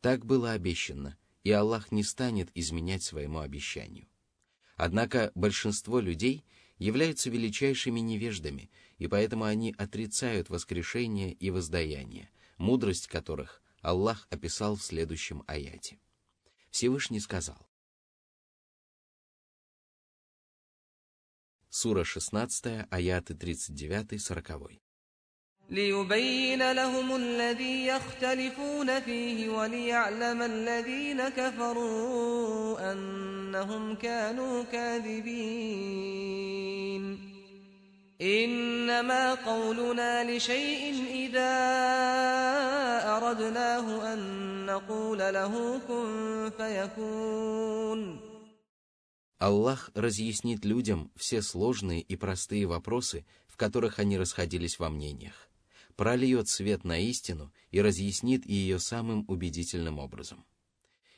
Так 0.00 0.24
было 0.24 0.52
обещано, 0.52 1.16
и 1.44 1.50
Аллах 1.50 1.92
не 1.92 2.02
станет 2.02 2.50
изменять 2.54 3.02
своему 3.02 3.40
обещанию. 3.40 4.08
Однако 4.76 5.30
большинство 5.34 6.00
людей 6.00 6.44
являются 6.78 7.30
величайшими 7.30 8.00
невеждами, 8.00 8.70
и 8.98 9.06
поэтому 9.06 9.44
они 9.44 9.74
отрицают 9.78 10.48
воскрешение 10.48 11.32
и 11.32 11.50
воздаяние, 11.50 12.30
мудрость 12.58 13.06
которых 13.06 13.62
Аллах 13.80 14.26
описал 14.30 14.76
в 14.76 14.82
следующем 14.82 15.44
аяте. 15.46 15.98
Всевышний 16.70 17.20
сказал, 17.20 17.68
Сура 21.71 22.03
16, 22.03 22.87
аяты 22.91 23.33
39-40. 23.33 24.79
ليبين 25.69 26.71
لهم 26.71 27.15
الذي 27.15 27.85
يختلفون 27.85 28.99
فيه 28.99 29.49
وليعلم 29.49 30.41
الذين 30.41 31.29
كفروا 31.29 32.91
أنهم 32.91 33.95
كانوا 33.95 34.63
كاذبين 34.63 36.17
إنما 38.21 39.33
قولنا 39.33 40.37
لشيء 40.37 41.05
إذا 41.13 41.53
أردناه 43.17 44.13
أن 44.13 44.19
نقول 44.65 45.17
له 45.17 45.79
كن 45.87 46.51
فيكون 46.57 48.19
Аллах 49.42 49.90
разъяснит 49.94 50.64
людям 50.64 51.10
все 51.16 51.42
сложные 51.42 52.00
и 52.00 52.14
простые 52.14 52.64
вопросы, 52.66 53.26
в 53.48 53.56
которых 53.56 53.98
они 53.98 54.16
расходились 54.16 54.78
во 54.78 54.88
мнениях, 54.88 55.50
прольет 55.96 56.48
свет 56.48 56.84
на 56.84 57.00
истину 57.00 57.52
и 57.72 57.80
разъяснит 57.80 58.46
ее 58.46 58.78
самым 58.78 59.24
убедительным 59.26 59.98
образом. 59.98 60.44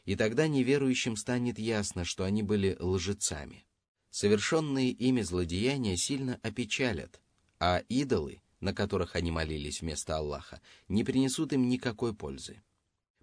И 0.07 0.17
тогда 0.17 0.49
неверующим 0.49 1.17
станет 1.17 1.59
ясно, 1.59 2.07
что 2.07 2.25
они 2.25 2.43
были 2.43 2.79
лжецами. 2.81 3.67
Совершенные 4.09 4.89
ими 4.91 5.21
злодеяния 5.21 5.99
сильно 5.99 6.41
опечалят, 6.43 7.21
а 7.61 7.83
идолы, 7.91 8.41
на 8.61 8.73
которых 8.73 9.17
они 9.17 9.33
молились 9.33 9.83
вместо 9.83 10.17
Аллаха, 10.17 10.63
не 10.89 11.05
принесут 11.05 11.53
им 11.53 11.69
никакой 11.69 12.15
пользы. 12.15 12.63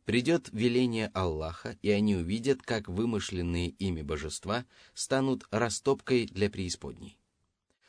Придет 0.05 0.49
веление 0.51 1.11
Аллаха, 1.13 1.77
и 1.81 1.91
они 1.91 2.15
увидят, 2.15 2.63
как 2.63 2.87
вымышленные 2.87 3.69
ими 3.69 4.01
божества 4.01 4.65
станут 4.93 5.45
растопкой 5.51 6.25
для 6.25 6.49
преисподней. 6.49 7.19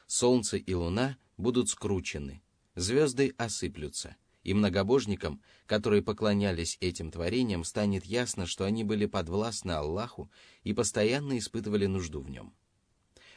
Солнце 0.07 0.59
и 0.59 0.75
луна 0.75 1.17
будут 1.39 1.71
скручены, 1.71 2.43
звезды 2.75 3.35
осыплются, 3.39 4.17
и 4.45 4.53
многобожникам, 4.53 5.41
которые 5.67 6.03
поклонялись 6.03 6.77
этим 6.81 7.11
творениям, 7.11 7.65
станет 7.65 8.05
ясно, 8.05 8.45
что 8.47 8.65
они 8.65 8.85
были 8.85 9.07
подвластны 9.07 9.73
Аллаху 9.73 10.31
и 10.65 10.75
постоянно 10.75 11.39
испытывали 11.39 11.87
нужду 11.87 12.21
в 12.21 12.29
нем. 12.29 12.55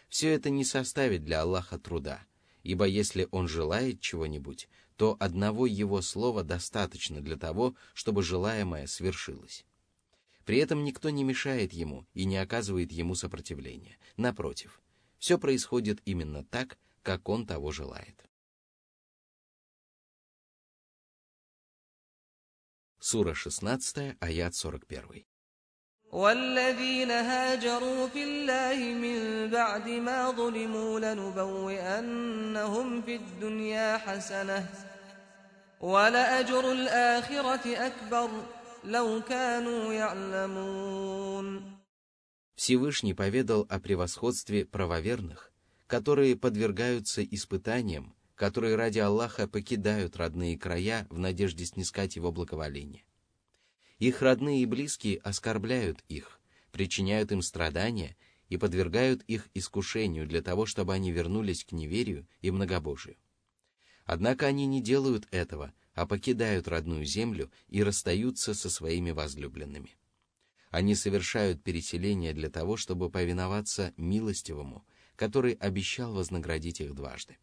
Все 0.10 0.29
это 0.29 0.50
не 0.50 0.65
составит 0.65 1.24
для 1.24 1.41
Аллаха 1.41 1.79
труда, 1.79 2.24
ибо 2.63 2.86
если 2.86 3.27
Он 3.32 3.48
желает 3.48 4.01
чего-нибудь, 4.01 4.67
то 4.98 5.18
одного 5.20 5.66
его 5.66 6.02
слова 6.02 6.44
достаточно 6.44 7.22
для 7.22 7.38
того, 7.38 7.75
чтобы 7.94 8.24
желаемое 8.24 8.88
свершилось. 8.88 9.66
При 10.46 10.58
этом 10.58 10.84
никто 10.84 11.10
не 11.10 11.24
мешает 11.24 11.74
ему 11.74 12.06
и 12.14 12.25
не 12.25 12.38
оказывает 12.38 12.92
ему 12.92 13.16
сопротивления. 13.16 13.98
Напротив, 14.16 14.82
все 15.18 15.38
происходит 15.38 16.02
именно 16.06 16.44
так, 16.44 16.78
как 17.02 17.28
он 17.30 17.46
того 17.46 17.72
желает. 17.72 18.24
Сура 23.00 23.34
16, 23.34 24.18
аят 24.20 24.56
41. 24.56 25.25
والذين 26.15 27.11
هاجروا 27.11 28.09
في 28.09 28.23
الله 28.23 28.95
من 28.95 29.50
بعد 29.50 29.89
ما 29.89 30.31
ظلموا 30.31 31.00
لنبوئنهم 31.00 33.02
في 33.02 33.17
الدنيا 33.17 33.99
حسنة 33.99 34.69
ولأجر 35.80 36.73
الآخرة 36.73 37.87
أكبر 37.87 38.30
لو 38.85 39.23
كانوا 39.28 39.93
يعلمون 39.93 41.63
Всевышний 42.56 43.15
поведал 43.15 43.67
о 43.71 43.80
превосходстве 43.80 44.67
правоверных, 44.67 45.50
которые 45.87 46.37
подвергаются 46.37 47.25
испытаниям, 47.25 48.15
которые 48.35 48.76
ради 48.76 48.99
Аллаха 48.99 49.49
покидают 49.49 50.17
родные 50.17 50.59
края 50.59 51.06
в 51.09 51.19
надежде 51.19 51.65
снискать 51.65 52.17
его 52.17 52.33
благоволение. 52.33 53.04
Их 54.00 54.22
родные 54.22 54.62
и 54.62 54.66
близкие 54.66 55.18
оскорбляют 55.20 56.03
их, 56.10 56.40
причиняют 56.72 57.31
им 57.31 57.42
страдания 57.42 58.18
и 58.50 58.58
подвергают 58.58 59.24
их 59.24 59.50
искушению 59.53 60.27
для 60.27 60.42
того, 60.42 60.66
чтобы 60.66 60.94
они 60.94 61.12
вернулись 61.12 61.64
к 61.64 61.72
неверию 61.72 62.27
и 62.42 62.51
многобожию. 62.51 63.16
Однако 64.03 64.48
они 64.48 64.66
не 64.66 64.81
делают 64.81 65.27
этого, 65.31 65.74
а 65.94 66.05
покидают 66.05 66.68
родную 66.68 67.05
землю 67.05 67.50
и 67.70 67.81
расстаются 67.81 68.53
со 68.53 68.70
своими 68.70 69.12
возлюбленными. 69.12 69.96
Они 70.70 70.94
совершают 70.94 71.64
переселение 71.64 72.34
для 72.34 72.50
того, 72.50 72.75
чтобы 72.75 73.10
повиноваться 73.10 73.94
милостивому, 73.96 74.86
который 75.16 75.53
обещал 75.53 76.14
вознаградить 76.14 76.81
их 76.81 76.94
дважды. 76.94 77.38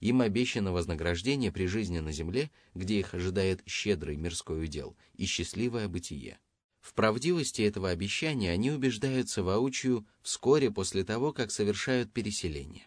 Им 0.00 0.20
обещано 0.20 0.72
вознаграждение 0.72 1.50
при 1.50 1.66
жизни 1.66 1.98
на 1.98 2.12
земле, 2.12 2.50
где 2.74 3.00
их 3.00 3.14
ожидает 3.14 3.62
щедрый 3.66 4.16
мирской 4.16 4.62
удел 4.62 4.96
и 5.14 5.26
счастливое 5.26 5.88
бытие. 5.88 6.38
В 6.80 6.94
правдивости 6.94 7.62
этого 7.62 7.90
обещания 7.90 8.52
они 8.52 8.70
убеждаются 8.70 9.42
воочию 9.42 10.06
вскоре 10.22 10.70
после 10.70 11.04
того, 11.04 11.32
как 11.32 11.50
совершают 11.50 12.12
переселение. 12.12 12.86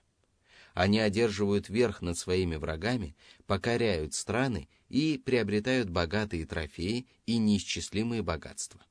Они 0.73 0.99
одерживают 0.99 1.67
верх 1.67 2.01
над 2.01 2.17
своими 2.17 2.55
врагами, 2.55 3.15
покоряют 3.45 4.13
страны 4.13 4.69
и 4.87 5.21
приобретают 5.23 5.89
богатые 5.89 6.45
трофеи 6.45 7.07
и 7.25 7.37
неисчислимые 7.37 8.21
богатства. 8.21 8.81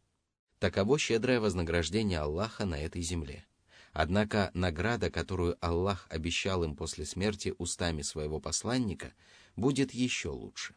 Таково 0.59 0.99
щедрое 0.99 1.41
вознаграждение 1.41 2.19
Аллаха 2.19 2.67
на 2.67 2.79
этой 2.79 3.01
земле. 3.01 3.47
Однако 3.93 4.51
награда, 4.55 5.11
которую 5.11 5.57
Аллах 5.61 6.07
обещал 6.11 6.63
им 6.63 6.77
после 6.77 7.05
смерти 7.05 7.55
устами 7.59 8.03
своего 8.03 8.39
посланника, 8.39 9.13
будет 9.57 9.93
еще 9.93 10.29
лучше. 10.29 10.75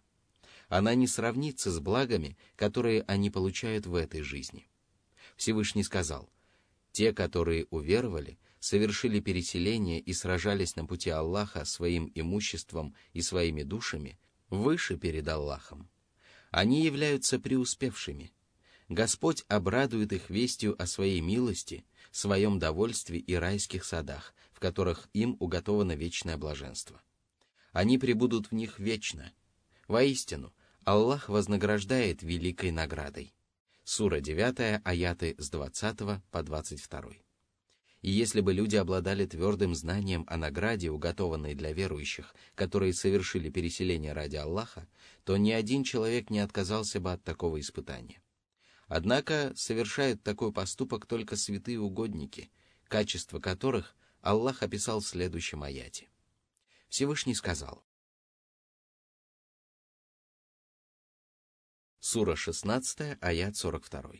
Она 0.68 0.96
не 0.96 1.08
сравнится 1.08 1.72
с 1.72 1.80
благами, 1.80 2.38
которые 2.56 3.04
они 3.04 3.30
получают 3.30 3.86
в 3.86 3.94
этой 3.96 4.22
жизни. 4.22 4.68
Всевышний 5.36 5.84
сказал, 5.84 6.30
«Те, 6.92 7.14
которые 7.14 7.68
уверовали, 7.70 8.40
совершили 8.60 9.20
переселение 9.20 10.00
и 10.00 10.14
сражались 10.14 10.76
на 10.76 10.86
пути 10.86 11.10
Аллаха 11.12 11.66
своим 11.66 12.12
имуществом 12.16 12.96
и 13.14 13.22
своими 13.22 13.62
душами, 13.62 14.18
выше 14.50 14.98
перед 14.98 15.28
Аллахом. 15.28 15.90
Они 16.50 16.84
являются 16.84 17.40
преуспевшими. 17.40 18.32
Господь 18.90 19.44
обрадует 19.48 20.14
их 20.14 20.30
вестью 20.32 20.82
о 20.82 20.88
своей 20.88 21.22
милости– 21.22 21.86
своем 22.18 22.60
довольстве 22.60 23.20
и 23.20 23.34
райских 23.36 23.84
садах, 23.84 24.34
в 24.52 24.60
которых 24.60 25.10
им 25.14 25.36
уготовано 25.40 25.94
вечное 25.94 26.38
блаженство. 26.38 27.02
Они 27.72 27.98
пребудут 27.98 28.52
в 28.52 28.52
них 28.54 28.80
вечно. 28.80 29.34
Воистину, 29.88 30.54
Аллах 30.86 31.28
вознаграждает 31.28 32.24
великой 32.24 32.72
наградой. 32.72 33.34
Сура 33.84 34.20
9, 34.20 34.82
аяты 34.86 35.36
с 35.38 35.50
20 35.50 36.22
по 36.32 36.44
22. 36.44 37.02
И 38.02 38.12
если 38.12 38.42
бы 38.42 38.54
люди 38.54 38.76
обладали 38.76 39.26
твердым 39.26 39.76
знанием 39.76 40.26
о 40.28 40.38
награде, 40.38 40.92
уготованной 40.92 41.56
для 41.56 41.74
верующих, 41.74 42.36
которые 42.54 42.94
совершили 42.94 43.50
переселение 43.50 44.14
ради 44.14 44.36
Аллаха, 44.36 44.88
то 45.24 45.38
ни 45.38 45.52
один 45.52 45.84
человек 45.84 46.30
не 46.30 46.40
отказался 46.40 47.00
бы 47.00 47.14
от 47.14 47.24
такого 47.24 47.60
испытания. 47.60 48.23
Однако 48.88 49.54
совершают 49.56 50.24
такой 50.24 50.52
поступок 50.52 51.06
только 51.06 51.36
святые 51.36 51.80
угодники, 51.80 52.52
качество 52.88 53.40
которых 53.40 53.96
Аллах 54.22 54.64
описал 54.64 55.00
в 55.00 55.08
следующем 55.08 55.64
аяте. 55.64 56.10
Всевышний 56.90 57.36
сказал. 57.36 57.84
Сура 62.00 62.36
16, 62.36 63.18
аят 63.22 63.56
42. 63.56 64.12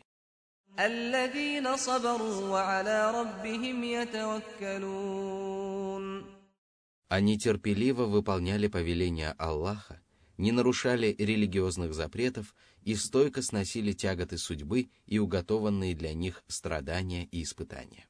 Они 7.08 7.38
терпеливо 7.38 8.06
выполняли 8.06 8.66
повеления 8.66 9.32
Аллаха 9.38 10.00
не 10.36 10.52
нарушали 10.52 11.14
религиозных 11.18 11.94
запретов 11.94 12.54
и 12.84 12.94
стойко 12.94 13.42
сносили 13.42 13.92
тяготы 13.92 14.38
судьбы 14.38 14.90
и 15.06 15.18
уготованные 15.18 15.94
для 15.94 16.12
них 16.12 16.44
страдания 16.46 17.24
и 17.24 17.42
испытания. 17.42 18.06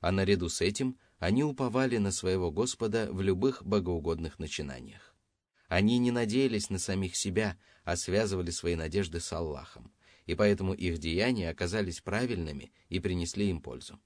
А 0.00 0.12
наряду 0.12 0.48
с 0.48 0.60
этим 0.60 0.98
они 1.18 1.42
уповали 1.42 1.98
на 1.98 2.12
своего 2.12 2.52
Господа 2.52 3.08
в 3.10 3.20
любых 3.20 3.64
богоугодных 3.64 4.38
начинаниях. 4.38 5.16
Они 5.66 5.98
не 5.98 6.12
надеялись 6.12 6.70
на 6.70 6.78
самих 6.78 7.16
себя, 7.16 7.58
а 7.84 7.96
связывали 7.96 8.50
свои 8.50 8.76
надежды 8.76 9.18
с 9.20 9.32
Аллахом, 9.32 9.92
и 10.26 10.34
поэтому 10.34 10.74
их 10.74 10.98
деяния 10.98 11.50
оказались 11.50 12.00
правильными 12.00 12.72
и 12.88 13.00
принесли 13.00 13.50
им 13.50 13.60
пользу. 13.60 13.98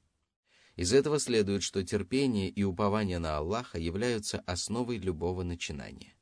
Из 0.77 0.93
этого 0.95 1.19
следует, 1.19 1.63
что 1.63 1.85
терпение 1.85 2.49
и 2.49 2.63
упование 2.63 3.19
на 3.19 3.37
Аллаха 3.37 3.79
являются 3.79 4.41
основой 4.47 4.97
любого 4.97 5.43
начинания. 5.43 6.15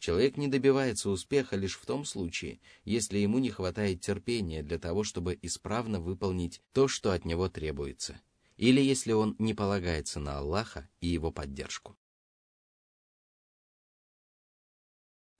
Человек 0.00 0.38
не 0.38 0.48
добивается 0.48 1.10
успеха 1.10 1.56
лишь 1.56 1.76
в 1.76 1.84
том 1.84 2.06
случае, 2.06 2.60
если 2.84 3.18
ему 3.18 3.38
не 3.38 3.50
хватает 3.50 4.00
терпения 4.00 4.62
для 4.62 4.78
того, 4.78 5.04
чтобы 5.04 5.38
исправно 5.42 6.00
выполнить 6.00 6.62
то, 6.72 6.88
что 6.88 7.12
от 7.12 7.26
него 7.26 7.50
требуется, 7.50 8.18
или 8.56 8.80
если 8.80 9.12
он 9.12 9.36
не 9.38 9.52
полагается 9.52 10.18
на 10.18 10.38
Аллаха 10.38 10.88
и 11.00 11.08
его 11.08 11.30
поддержку. 11.30 11.98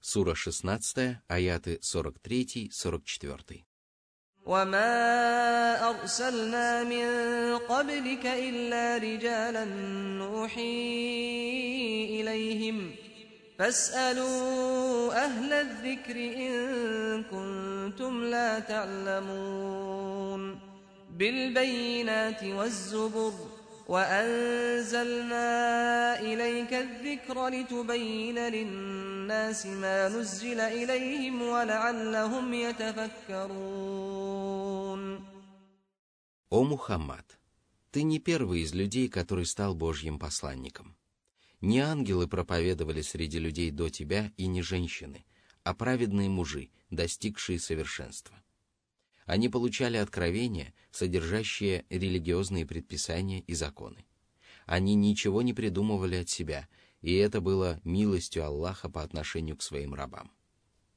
Сура 0.01 0.35
16, 0.35 1.19
аяты 1.27 1.79
43-44. 1.83 3.65
وما 4.47 5.91
أرسلنا 5.91 6.83
من 6.85 7.09
قبلك 7.59 8.27
إلا 8.27 8.97
رجالا 8.99 9.65
نوحي 10.19 10.61
إليهم 12.21 12.95
فاسألوا 13.59 15.25
أهل 15.25 15.53
الذكر 15.53 16.17
إن 16.17 16.53
كنتم 17.25 18.25
لا 18.25 18.59
تعلمون 18.59 20.59
بالبينات 21.11 22.45
والزبر 22.45 23.33
وأنزلنا 23.89 25.49
إليك 26.21 26.75
الذكر 26.75 27.49
لتبين 27.49 28.39
للناس 28.39 29.67
ما 29.67 30.09
نزل 30.09 30.61
إليهم 30.61 31.43
ولعلهم 31.43 32.55
يتفكرون 32.55 34.31
О 36.53 36.65
Мухаммад, 36.65 37.39
ты 37.93 38.03
не 38.03 38.19
первый 38.19 38.63
из 38.63 38.75
людей, 38.75 39.09
который 39.09 39.47
стал 39.47 39.77
Божьим 39.77 40.19
посланником. 40.19 40.97
Не 41.66 41.80
ангелы 41.80 42.28
проповедовали 42.28 43.02
среди 43.02 43.40
людей 43.40 43.72
до 43.72 43.90
тебя 43.90 44.32
и 44.38 44.46
не 44.46 44.62
женщины, 44.62 45.26
а 45.64 45.74
праведные 45.74 46.30
мужи, 46.30 46.70
достигшие 46.92 47.58
совершенства. 47.58 48.36
Они 49.26 49.50
получали 49.50 49.98
откровения, 49.98 50.76
содержащие 50.92 51.84
религиозные 51.90 52.68
предписания 52.68 53.40
и 53.40 53.56
законы. 53.56 54.06
Они 54.68 54.94
ничего 54.94 55.42
не 55.42 55.56
придумывали 55.56 56.18
от 56.18 56.30
себя, 56.30 56.68
и 57.02 57.16
это 57.16 57.42
было 57.42 57.82
милостью 57.84 58.46
Аллаха 58.46 58.88
по 58.88 59.02
отношению 59.02 59.58
к 59.58 59.64
своим 59.64 59.96
рабам. 59.96 60.32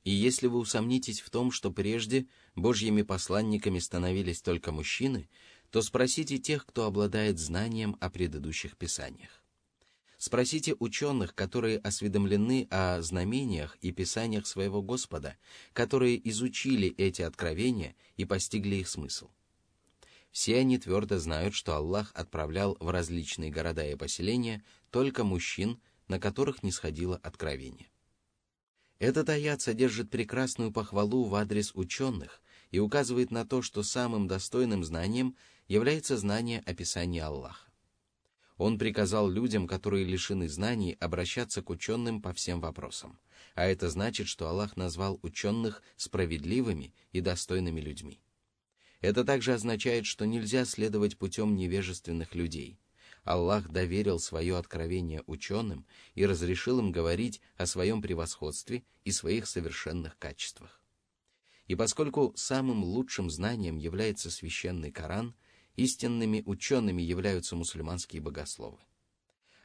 И 0.04 0.10
если 0.10 0.48
вы 0.48 0.58
усомнитесь 0.58 1.22
в 1.22 1.30
том, 1.30 1.50
что 1.50 1.72
прежде 1.72 2.26
Божьими 2.56 3.00
посланниками 3.00 3.78
становились 3.78 4.42
только 4.42 4.70
мужчины, 4.70 5.30
то 5.70 5.80
спросите 5.80 6.36
тех, 6.36 6.66
кто 6.66 6.84
обладает 6.84 7.38
знанием 7.38 7.96
о 8.00 8.10
предыдущих 8.10 8.76
писаниях. 8.76 9.42
Спросите 10.18 10.74
ученых, 10.80 11.32
которые 11.36 11.78
осведомлены 11.78 12.66
о 12.70 13.00
знамениях 13.02 13.78
и 13.80 13.92
писаниях 13.92 14.48
своего 14.48 14.82
Господа, 14.82 15.36
которые 15.72 16.28
изучили 16.28 16.88
эти 16.98 17.22
откровения 17.22 17.94
и 18.16 18.24
постигли 18.24 18.76
их 18.76 18.88
смысл. 18.88 19.30
Все 20.32 20.58
они 20.58 20.76
твердо 20.76 21.18
знают, 21.20 21.54
что 21.54 21.76
Аллах 21.76 22.10
отправлял 22.14 22.76
в 22.80 22.90
различные 22.90 23.50
города 23.50 23.86
и 23.86 23.94
поселения 23.94 24.64
только 24.90 25.22
мужчин, 25.22 25.80
на 26.08 26.18
которых 26.18 26.64
не 26.64 26.72
сходило 26.72 27.16
откровение. 27.16 27.88
Этот 28.98 29.28
аят 29.28 29.60
содержит 29.60 30.10
прекрасную 30.10 30.72
похвалу 30.72 31.26
в 31.26 31.34
адрес 31.36 31.70
ученых 31.74 32.42
и 32.72 32.80
указывает 32.80 33.30
на 33.30 33.46
то, 33.46 33.62
что 33.62 33.84
самым 33.84 34.26
достойным 34.26 34.82
знанием 34.82 35.36
является 35.68 36.16
знание 36.16 36.60
описания 36.66 37.22
Аллаха. 37.22 37.67
Он 38.58 38.76
приказал 38.76 39.30
людям, 39.30 39.68
которые 39.68 40.04
лишены 40.04 40.48
знаний, 40.48 40.96
обращаться 40.98 41.62
к 41.62 41.70
ученым 41.70 42.20
по 42.20 42.32
всем 42.32 42.60
вопросам. 42.60 43.20
А 43.54 43.64
это 43.66 43.88
значит, 43.88 44.26
что 44.26 44.48
Аллах 44.48 44.76
назвал 44.76 45.20
ученых 45.22 45.80
справедливыми 45.96 46.92
и 47.12 47.20
достойными 47.20 47.80
людьми. 47.80 48.20
Это 49.00 49.24
также 49.24 49.54
означает, 49.54 50.06
что 50.06 50.26
нельзя 50.26 50.64
следовать 50.64 51.16
путем 51.18 51.54
невежественных 51.54 52.34
людей. 52.34 52.80
Аллах 53.22 53.68
доверил 53.68 54.18
свое 54.18 54.56
откровение 54.56 55.22
ученым 55.26 55.86
и 56.16 56.26
разрешил 56.26 56.80
им 56.80 56.90
говорить 56.90 57.40
о 57.56 57.66
своем 57.66 58.02
превосходстве 58.02 58.82
и 59.04 59.12
своих 59.12 59.46
совершенных 59.46 60.18
качествах. 60.18 60.80
И 61.68 61.76
поскольку 61.76 62.32
самым 62.34 62.82
лучшим 62.82 63.30
знанием 63.30 63.76
является 63.76 64.32
священный 64.32 64.90
Коран– 64.90 65.36
Истинными 65.78 66.42
учеными 66.44 67.02
являются 67.02 67.54
мусульманские 67.54 68.20
богословы. 68.20 68.78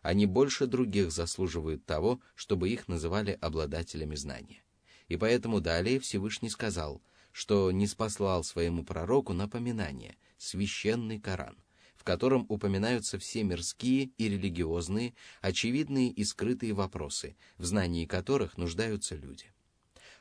Они 0.04 0.28
больше 0.28 0.68
других 0.68 1.12
заслуживают 1.12 1.88
того, 1.88 2.22
чтобы 2.36 2.70
их 2.70 2.88
называли 2.88 3.36
обладателями 3.42 4.14
знания. 4.14 4.64
И 5.08 5.18
поэтому 5.18 5.60
далее 5.60 6.00
Всевышний 6.00 6.52
сказал, 6.52 7.02
что 7.32 7.72
не 7.72 7.88
спаслал 7.88 8.44
своему 8.44 8.86
пророку 8.86 9.34
напоминание, 9.34 10.16
священный 10.38 11.20
Коран, 11.20 11.58
в 11.96 12.04
котором 12.04 12.46
упоминаются 12.48 13.18
все 13.18 13.42
мирские 13.44 14.12
и 14.20 14.30
религиозные, 14.30 15.16
очевидные 15.42 16.12
и 16.12 16.24
скрытые 16.24 16.74
вопросы, 16.74 17.36
в 17.58 17.66
знании 17.66 18.06
которых 18.06 18.56
нуждаются 18.58 19.16
люди. 19.16 19.53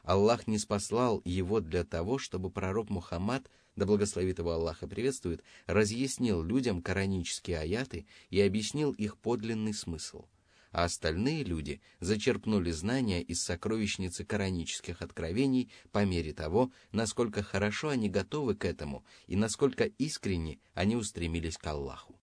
Аллах 0.03 0.47
не 0.47 0.59
спаслал 0.59 1.23
его 1.25 1.61
для 1.61 1.85
того, 1.85 2.19
чтобы 2.19 2.51
пророк 2.51 2.91
Мухаммад 2.91 3.49
да 3.77 3.87
благословит 3.87 4.39
его 4.39 4.53
Аллах 4.53 4.83
и 4.83 4.87
приветствует, 4.87 5.43
разъяснил 5.67 6.43
людям 6.43 6.83
коранические 6.83 7.59
аяты 7.59 8.07
и 8.31 8.41
объяснил 8.41 8.93
их 8.93 9.17
подлинный 9.17 9.75
смысл. 9.75 10.27
А 10.71 10.85
остальные 10.85 11.45
люди 11.45 11.83
зачерпнули 12.01 12.71
знания 12.71 13.23
из 13.23 13.43
сокровищницы 13.43 14.25
коранических 14.25 15.03
откровений 15.03 15.71
по 15.91 16.05
мере 16.05 16.33
того, 16.33 16.73
насколько 16.93 17.43
хорошо 17.43 17.91
они 17.91 18.09
готовы 18.09 18.55
к 18.55 18.65
этому 18.65 19.05
и 19.27 19.37
насколько 19.37 19.85
искренне 19.85 20.61
они 20.73 20.97
устремились 20.97 21.59
к 21.59 21.67
Аллаху. 21.67 22.19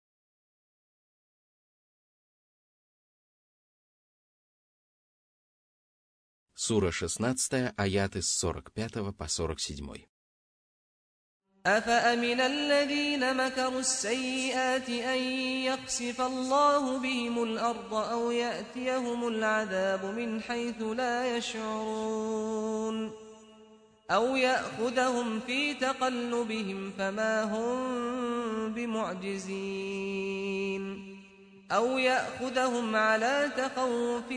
Сура 6.68 6.90
16, 6.90 7.72
аяты 7.76 8.22
с 8.22 8.40
45 8.40 9.16
по 9.16 9.28
47. 9.28 10.06
أفأمن 11.66 12.40
الذين 12.40 13.36
مكروا 13.36 13.80
السيئات 13.80 14.88
أن 14.88 15.18
يخسف 15.64 16.20
الله 16.20 16.98
بهم 16.98 17.42
الأرض 17.42 17.94
أو 17.94 18.30
يأتيهم 18.30 19.28
العذاب 19.28 20.04
من 20.04 20.42
حيث 20.42 20.82
لا 20.82 21.36
يشعرون 21.36 23.12
أو 24.10 24.36
يأخذهم 24.36 25.40
في 25.40 25.74
تقلبهم 25.74 26.92
فما 26.98 27.42
هم 27.42 28.72
بمعجزين 28.74 30.34
أو 31.70 31.98
يأخذهم 31.98 32.96
على 32.96 33.52
تخوف 33.56 34.28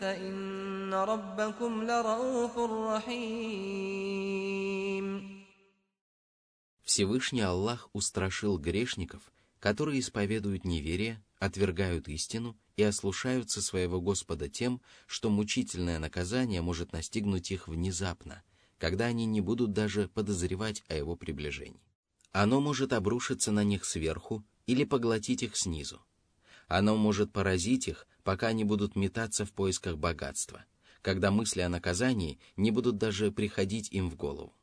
فإن 0.00 0.94
ربكم 0.94 1.82
لرؤوف 1.82 2.58
رحيم 2.58 4.06
Всевышний 6.84 7.40
Аллах 7.42 7.88
устрашил 7.92 8.58
грешников, 8.58 9.20
которые 9.58 9.98
исповедуют 10.00 10.64
неверие, 10.64 11.20
отвергают 11.40 12.08
истину 12.08 12.56
и 12.76 12.84
ослушаются 12.84 13.60
своего 13.60 14.00
Господа 14.00 14.48
тем, 14.48 14.80
что 15.08 15.28
мучительное 15.28 15.98
наказание 15.98 16.62
может 16.62 16.92
настигнуть 16.92 17.50
их 17.50 17.66
внезапно, 17.66 18.42
когда 18.78 19.06
они 19.06 19.26
не 19.26 19.40
будут 19.40 19.72
даже 19.72 20.08
подозревать 20.08 20.84
о 20.88 20.94
его 20.94 21.16
приближении. 21.16 21.82
Оно 22.30 22.60
может 22.60 22.92
обрушиться 22.92 23.50
на 23.50 23.64
них 23.64 23.84
сверху 23.84 24.44
или 24.66 24.84
поглотить 24.84 25.42
их 25.42 25.56
снизу. 25.56 26.02
оно 26.73 26.95
может 26.95 27.33
поразить 27.33 27.89
их, 27.89 28.07
пока 28.23 28.47
они 28.47 28.63
будут 28.63 28.95
метаться 28.95 29.43
в 29.45 29.51
поисках 29.51 29.97
богатства, 29.97 30.63
когда 31.01 31.29
мысли 31.29 31.59
о 31.59 31.67
наказании 31.67 32.39
не 32.55 32.71
будут 32.71 32.97
даже 32.97 33.29
приходить 33.29 33.91
им 33.91 34.09
в 34.09 34.15
голову. 34.15 34.53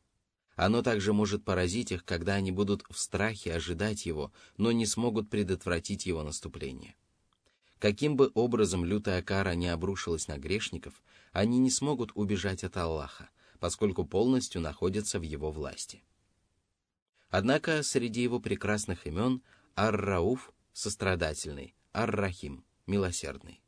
Оно 0.56 0.80
также 0.80 1.12
может 1.12 1.44
поразить 1.44 1.92
их, 1.92 2.06
когда 2.06 2.36
они 2.36 2.50
будут 2.50 2.82
в 2.88 2.98
страхе 2.98 3.52
ожидать 3.52 4.06
его, 4.06 4.32
но 4.56 4.72
не 4.72 4.86
смогут 4.86 5.28
предотвратить 5.28 6.06
его 6.06 6.22
наступление. 6.22 6.96
Каким 7.78 8.16
бы 8.16 8.30
образом 8.32 8.86
лютая 8.86 9.20
кара 9.20 9.54
не 9.54 9.68
обрушилась 9.68 10.28
на 10.28 10.38
грешников, 10.38 11.02
они 11.32 11.58
не 11.58 11.70
смогут 11.70 12.12
убежать 12.14 12.64
от 12.64 12.74
Аллаха, 12.78 13.28
поскольку 13.60 14.06
полностью 14.06 14.62
находятся 14.62 15.20
в 15.20 15.24
его 15.24 15.50
власти. 15.50 16.02
Однако 17.28 17.82
среди 17.82 18.22
его 18.22 18.40
прекрасных 18.40 19.06
имен 19.06 19.42
Ар-Рауф– 19.76 20.54
сострадательный, 20.72 21.74
Ар-Рахим– 21.92 22.64
милосердный. 22.86 23.60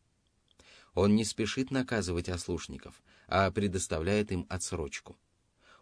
Он 0.94 1.14
не 1.14 1.24
спешит 1.24 1.70
наказывать 1.70 2.28
ослушников, 2.28 3.02
а 3.26 3.50
предоставляет 3.50 4.32
им 4.32 4.46
отсрочку– 4.48 5.18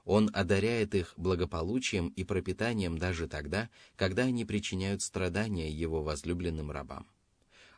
Он 0.09 0.31
одаряет 0.33 0.95
их 0.95 1.13
благополучием 1.19 2.09
и 2.09 2.25
пропитанием 2.25 2.97
даже 2.97 3.29
тогда, 3.29 3.69
когда 3.95 4.23
они 4.23 4.47
причиняют 4.47 5.03
страдания 5.03 5.71
его 5.71 6.03
возлюбленным 6.03 6.71
рабам. 6.71 7.07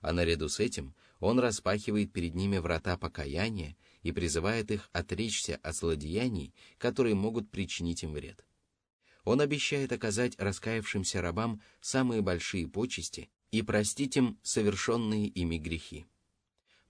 А 0.01 0.13
наряду 0.13 0.49
с 0.49 0.61
этим 0.61 0.95
он 1.19 1.41
распахивает 1.41 2.13
перед 2.13 2.37
ними 2.37 2.59
врата 2.59 2.97
покаяния 2.97 3.77
и 4.05 4.13
призывает 4.13 4.71
их 4.71 4.89
отречься 4.93 5.59
от 5.61 5.75
злодеяний, 5.75 6.55
которые 6.79 7.17
могут 7.17 7.51
причинить 7.51 8.05
им 8.05 8.13
вред. 8.13 8.45
Он 9.25 9.41
обещает 9.41 9.91
оказать 9.91 10.39
раскаявшимся 10.39 11.21
рабам 11.21 11.61
самые 11.81 12.23
большие 12.23 12.69
почести 12.69 13.29
и 13.51 13.63
простить 13.63 14.17
им 14.17 14.39
совершенные 14.43 15.27
ими 15.27 15.59
грехи. 15.59 16.07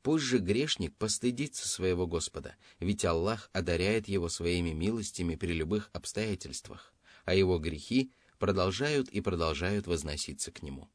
Пусть 0.03 0.25
же 0.25 0.39
грешник 0.39 0.97
постыдится 0.97 1.69
своего 1.69 2.07
Господа, 2.07 2.57
ведь 2.79 3.05
Аллах 3.05 3.51
одаряет 3.53 4.09
его 4.09 4.29
своими 4.29 4.71
милостями 4.71 5.35
при 5.35 5.53
любых 5.53 5.91
обстоятельствах, 5.93 6.95
а 7.25 7.35
его 7.35 7.59
грехи 7.59 8.11
продолжают 8.39 9.09
и 9.11 9.21
продолжают 9.21 9.87
возноситься 9.87 10.51
к 10.51 10.63
нему. 10.63 10.89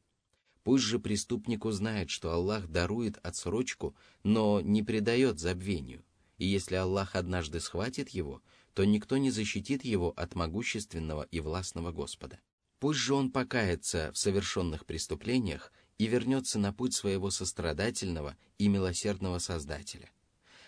Пусть 0.64 0.82
же 0.82 0.98
преступник 0.98 1.64
узнает, 1.64 2.10
что 2.10 2.32
Аллах 2.32 2.66
дарует 2.66 3.18
отсрочку, 3.22 3.94
но 4.24 4.60
не 4.60 4.82
предает 4.82 5.38
забвению, 5.38 6.04
и 6.38 6.46
если 6.46 6.74
Аллах 6.74 7.14
однажды 7.14 7.60
схватит 7.60 8.08
его, 8.08 8.42
то 8.74 8.84
никто 8.84 9.16
не 9.16 9.30
защитит 9.30 9.84
его 9.84 10.12
от 10.16 10.34
могущественного 10.34 11.28
и 11.30 11.38
властного 11.38 11.92
Господа. 11.92 12.40
Пусть 12.78 13.00
же 13.00 13.14
он 13.14 13.30
покается 13.30 14.12
в 14.12 14.18
совершенных 14.18 14.84
преступлениях 14.84 15.72
и 15.98 16.06
вернется 16.06 16.58
на 16.58 16.72
путь 16.72 16.94
своего 16.94 17.30
сострадательного 17.30 18.36
и 18.58 18.68
милосердного 18.68 19.38
Создателя. 19.38 20.10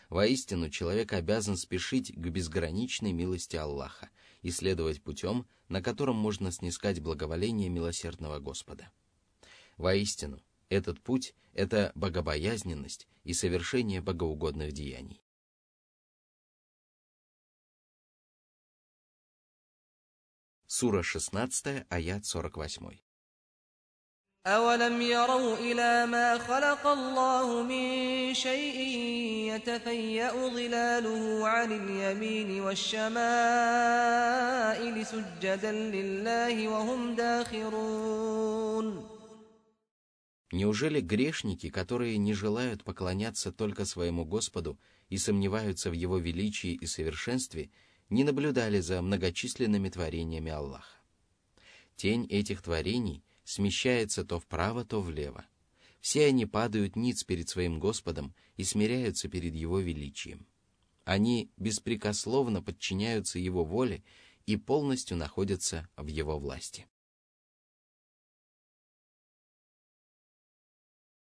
Воистину, 0.08 0.70
человек 0.70 1.12
обязан 1.12 1.58
спешить 1.58 2.14
к 2.14 2.28
безграничной 2.28 3.12
милости 3.12 3.56
Аллаха 3.56 4.08
и 4.40 4.50
следовать 4.50 5.02
путем, 5.02 5.46
на 5.68 5.82
котором 5.82 6.16
можно 6.16 6.50
снискать 6.50 7.00
благоволение 7.00 7.68
милосердного 7.68 8.38
Господа. 8.38 8.90
Воистину, 9.76 10.40
этот 10.70 11.00
путь– 11.00 11.34
это 11.52 11.92
богобоязненность 11.94 13.06
и 13.24 13.34
совершение 13.34 14.00
богоугодных 14.00 14.72
деяний. 14.72 15.20
Сура 20.67 21.03
16, 21.03 21.85
аят 21.89 22.25
48. 22.25 23.03
أولم 24.47 25.01
يروا 25.01 25.57
إلى 25.57 26.05
ما 26.05 26.37
خلق 26.37 26.87
الله 26.87 27.63
من 27.63 28.33
شيء 28.33 28.79
يتفيأ 29.55 30.31
ظلاله 30.49 31.47
عن 31.47 31.71
اليمين 31.71 32.61
والشمائل 32.61 33.05
سجدا 35.05 35.71
لله 35.71 36.67
وهم 36.67 37.15
داخرون 37.15 39.13
Неужели 40.51 40.99
грешники, 41.01 41.69
которые 41.69 42.17
не 42.19 42.33
желают 42.33 42.83
поклоняться 42.83 43.51
только 43.51 43.85
своему 43.85 44.23
Господу 44.23 44.77
и 45.09 45.17
сомневаются 45.17 45.89
в 45.89 45.93
Его 45.93 46.19
величии 46.19 46.73
и 46.73 46.85
совершенстве, 46.85 47.71
не 48.08 48.24
наблюдали 48.24 48.80
за 48.80 49.02
многочисленными 49.02 49.88
творениями 49.88 50.50
Аллаха? 50.50 50.98
Тень 51.96 52.26
этих 52.30 52.62
творений 52.62 53.24
смещается 53.44 54.24
то 54.24 54.38
вправо, 54.38 54.84
то 54.84 55.00
влево. 55.00 55.46
Все 56.00 56.26
они 56.26 56.46
падают 56.46 56.96
ниц 56.96 57.24
перед 57.24 57.48
своим 57.48 57.80
Господом 57.80 58.34
и 58.56 58.64
смиряются 58.64 59.28
перед 59.28 59.54
Его 59.54 59.80
величием. 59.80 60.46
Они 61.04 61.50
беспрекословно 61.56 62.62
подчиняются 62.62 63.38
Его 63.38 63.64
воле 63.64 64.04
и 64.46 64.56
полностью 64.56 65.16
находятся 65.16 65.88
в 65.96 66.06
Его 66.06 66.38
власти. 66.38 66.86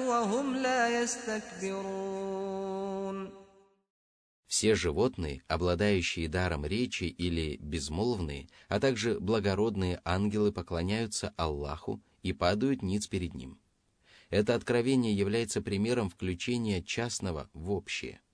وهم 0.08 0.56
لا 0.56 1.02
يستكبرون 1.02 2.26
Все 4.46 4.74
животные, 4.74 5.42
обладающие 5.48 6.28
даром 6.28 6.64
речи 6.66 7.04
или 7.04 7.56
безмолвные, 7.56 8.48
а 8.68 8.78
также 8.78 9.18
благородные 9.20 10.00
ангелы 10.04 10.52
поклоняются 10.52 11.32
Аллаху 11.36 12.02
и 12.22 12.34
падают 12.34 12.82
ниц 12.82 13.06
перед 13.06 13.34
Ним. 13.34 13.58
Это 14.28 14.54
откровение 14.54 15.14
является 15.14 15.62
примером 15.62 16.10
включения 16.10 16.82
частного 16.82 17.48
в 17.54 17.70
общее – 17.70 18.26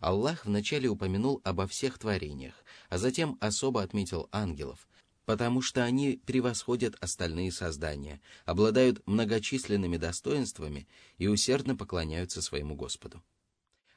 Аллах 0.00 0.46
вначале 0.46 0.88
упомянул 0.88 1.42
обо 1.44 1.66
всех 1.66 1.98
творениях, 1.98 2.64
а 2.88 2.96
затем 2.96 3.36
особо 3.38 3.82
отметил 3.82 4.28
ангелов, 4.32 4.88
потому 5.26 5.60
что 5.60 5.84
они 5.84 6.20
превосходят 6.24 6.96
остальные 7.00 7.52
создания, 7.52 8.22
обладают 8.46 9.06
многочисленными 9.06 9.98
достоинствами 9.98 10.88
и 11.18 11.26
усердно 11.28 11.76
поклоняются 11.76 12.40
своему 12.40 12.76
Господу. 12.76 13.22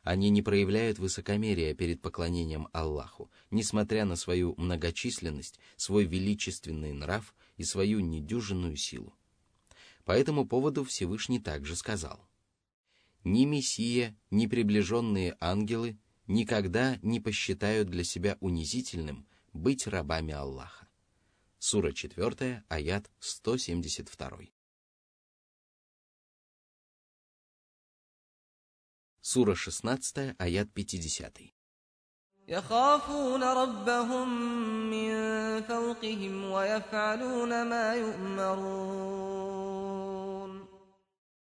Они 0.02 0.30
не 0.30 0.42
проявляют 0.42 1.00
высокомерия 1.00 1.74
перед 1.74 2.02
поклонением 2.02 2.68
Аллаху, 2.74 3.32
несмотря 3.50 4.04
на 4.04 4.18
свою 4.18 4.54
многочисленность, 4.58 5.58
свой 5.78 6.04
величественный 6.04 6.92
нрав 6.92 7.34
и 7.56 7.64
свою 7.64 8.02
недюжинную 8.02 8.76
силу. 8.76 9.16
По 10.04 10.12
этому 10.12 10.46
поводу 10.46 10.84
Всевышний 10.84 11.40
также 11.40 11.78
сказал– 11.78 12.28
ни 13.25 13.45
Мессия, 13.45 14.17
ни 14.31 14.47
приближенные 14.47 15.37
ангелы 15.41 15.99
никогда 16.27 16.99
не 17.03 17.21
посчитают 17.21 17.89
для 17.89 18.05
себя 18.05 18.37
унизительным 18.41 19.27
быть 19.53 19.87
рабами 19.87 20.33
Аллаха. 20.33 20.89
Сура 21.59 21.93
4, 21.93 22.65
аят 22.69 23.11
172. 23.19 24.49
Сура 29.21 29.55
16, 29.55 30.35
аят 30.39 30.69
50. 30.75 31.53
يخافون 32.49 33.43
ربهم 33.43 34.29
من 34.91 35.11
فوقهم 35.63 36.51
ويفعلون 36.51 37.69
ما 37.69 37.95
يؤمرون 37.95 39.52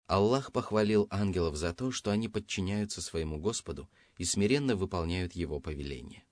Аллах 0.10 0.52
похвалил 0.52 1.08
ангелов 1.12 1.56
за 1.56 1.72
то, 1.72 1.92
что 1.92 2.10
они 2.10 2.28
подчиняются 2.28 3.00
своему 3.00 3.38
Господу 3.38 3.88
и 4.18 4.26
смиренно 4.26 4.76
выполняют 4.76 5.34
Его 5.34 5.60
повеления. 5.60 6.24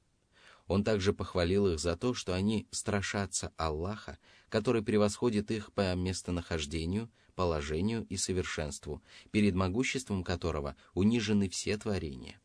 Он 0.66 0.84
также 0.84 1.14
похвалил 1.14 1.68
их 1.68 1.80
за 1.80 1.96
то, 1.96 2.16
что 2.16 2.34
они 2.34 2.68
страшатся 2.72 3.54
Аллаха, 3.56 4.18
который 4.50 4.82
превосходит 4.82 5.52
их 5.52 5.72
по 5.74 5.94
местонахождению, 5.94 7.12
положению 7.36 8.04
и 8.10 8.18
совершенству, 8.18 9.04
перед 9.30 9.54
могуществом 9.54 10.24
которого 10.24 10.76
унижены 10.96 11.48
все 11.48 11.78
творения. 11.78 12.42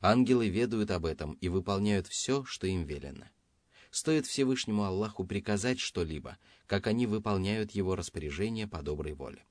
Ангелы 0.00 0.48
ведают 0.48 0.90
об 0.90 1.06
этом 1.06 1.34
и 1.34 1.48
выполняют 1.48 2.08
все, 2.08 2.44
что 2.44 2.66
им 2.66 2.82
велено. 2.82 3.26
Стоит 3.92 4.26
Всевышнему 4.26 4.82
Аллаху 4.82 5.24
приказать 5.24 5.78
что-либо, 5.78 6.36
как 6.66 6.88
они 6.88 7.06
выполняют 7.06 7.70
его 7.70 7.94
распоряжение 7.94 8.66
по 8.66 8.82
доброй 8.82 9.14
воле. 9.14 9.44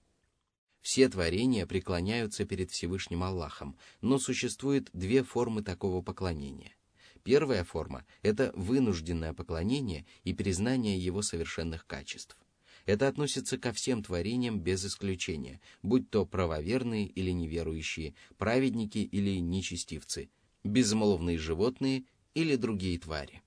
Все 0.81 1.09
творения 1.09 1.65
преклоняются 1.65 2.45
перед 2.45 2.71
Всевышним 2.71 3.23
Аллахом, 3.23 3.77
но 4.01 4.19
существует 4.19 4.89
две 4.93 5.23
формы 5.23 5.63
такого 5.63 6.01
поклонения. 6.01 6.75
Первая 7.23 7.63
форма– 7.65 8.05
это 8.21 8.53
вынужденное 8.55 9.33
поклонение 9.33 10.05
и 10.23 10.33
признание 10.33 10.97
его 10.97 11.21
совершенных 11.21 11.85
качеств. 11.85 12.37
Это 12.85 13.09
относится 13.09 13.57
ко 13.57 13.73
всем 13.73 14.01
творениям 14.01 14.61
без 14.61 14.85
исключения, 14.85 15.59
будь 15.83 16.09
то 16.09 16.25
правоверные 16.25 17.05
или 17.05 17.31
неверующие, 17.31 18.15
праведники 18.37 18.99
или 18.99 19.41
нечестивцы, 19.41 20.29
безмолвные 20.63 21.37
животные 21.37 22.05
или 22.33 22.55
другие 22.55 22.97
твари. 22.97 23.41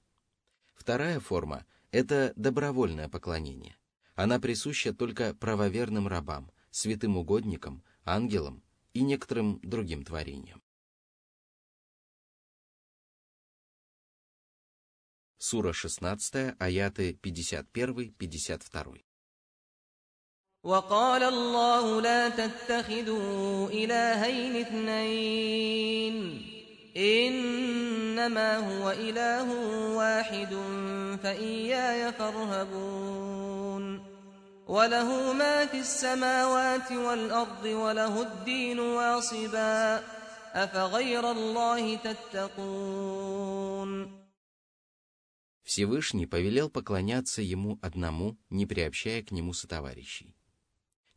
Вторая 0.74 1.20
форма– 1.20 1.64
это 1.90 2.34
добровольное 2.36 3.08
поклонение. 3.08 3.76
Она 4.14 4.38
присуща 4.38 4.92
только 4.92 5.32
правоверным 5.32 6.06
рабам– 6.06 6.50
святым 6.70 7.16
угодникам, 7.16 7.82
ангелам 8.04 8.62
и 8.92 9.02
некоторым 9.02 9.60
другим 9.62 10.04
творениям. 10.04 10.62
Сура 15.38 15.72
16, 15.72 16.56
аяты 16.58 17.18
51-52. 17.22 19.02
وقال 20.62 21.22
الله 21.22 22.00
لا 22.00 22.28
تتخذوا 22.28 23.68
إلهين 23.68 24.56
اثنين 24.56 26.16
إنما 26.96 28.56
هو 28.58 28.90
إله 28.90 29.48
واحد 29.96 30.54
فإياي 31.22 32.12
فارهبون 32.12 33.69
وله 34.69 35.33
ما 35.33 35.65
في 35.65 35.79
السماوات 35.79 36.91
والأرض 36.91 37.65
وله 37.65 38.21
الدين 38.21 38.79
واصبا 38.79 40.03
أفغير 40.53 41.31
الله 41.31 41.95
تتقون 41.97 43.45
Всевышний 45.65 46.27
повелел 46.27 46.69
поклоняться 46.69 47.41
Ему 47.41 47.79
одному, 47.81 48.37
не 48.51 48.67
приобщая 48.67 49.23
к 49.23 49.31
Нему 49.31 49.51
сотоварищей. 49.51 50.35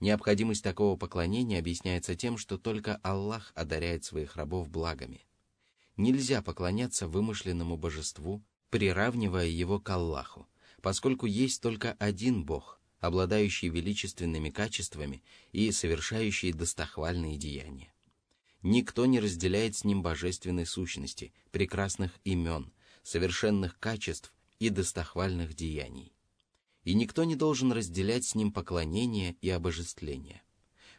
Необходимость 0.01 0.65
такого 0.65 0.97
поклонения 0.97 1.59
объясняется 1.59 2.17
тем, 2.17 2.39
что 2.39 2.57
только 2.57 2.97
Аллах 3.03 3.53
одаряет 3.55 4.05
своих 4.05 4.37
рабов 4.37 4.71
благами. 4.71 5.27
Нельзя 5.97 6.41
поклоняться 6.41 7.09
вымышленному 7.09 7.77
божеству, 7.77 8.43
приравнивая 8.71 9.47
его 9.47 9.81
к 9.81 9.91
Аллаху, 9.91 10.49
поскольку 10.81 11.27
есть 11.27 11.61
только 11.61 11.93
один 11.99 12.45
Бог, 12.45 12.81
обладающий 13.04 13.68
величественными 13.68 14.50
качествами 14.50 15.22
и 15.52 15.74
совершающий 15.74 16.54
достохвальные 16.54 17.38
деяния. 17.38 17.94
Никто 18.62 19.06
не 19.06 19.20
разделяет 19.20 19.76
с 19.76 19.84
ним 19.84 20.02
божественной 20.02 20.66
сущности, 20.66 21.34
прекрасных 21.52 22.18
имен, 22.24 22.72
совершенных 23.04 23.78
качеств 23.78 24.34
и 24.60 24.70
достохвальных 24.70 25.54
деяний. 25.54 26.14
И 26.86 26.94
никто 26.94 27.26
не 27.26 27.36
должен 27.36 27.74
разделять 27.74 28.24
с 28.24 28.36
ним 28.36 28.54
поклонение 28.54 29.36
и 29.42 29.50
обожествление. 29.50 30.42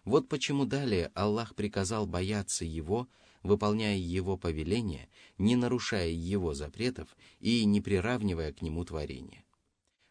Вот 0.05 0.29
почему 0.29 0.67
далее 0.67 1.11
Аллах 1.15 1.55
приказал 1.55 2.07
бояться 2.07 2.67
Его, 2.67 3.09
выполняя 3.43 3.97
Его 3.97 4.37
повеления, 4.37 5.09
не 5.39 5.57
нарушая 5.57 6.11
Его 6.11 6.53
запретов 6.53 7.17
и 7.41 7.65
не 7.65 7.81
приравнивая 7.81 8.53
к 8.53 8.61
Нему 8.61 8.85
творения. 8.85 9.44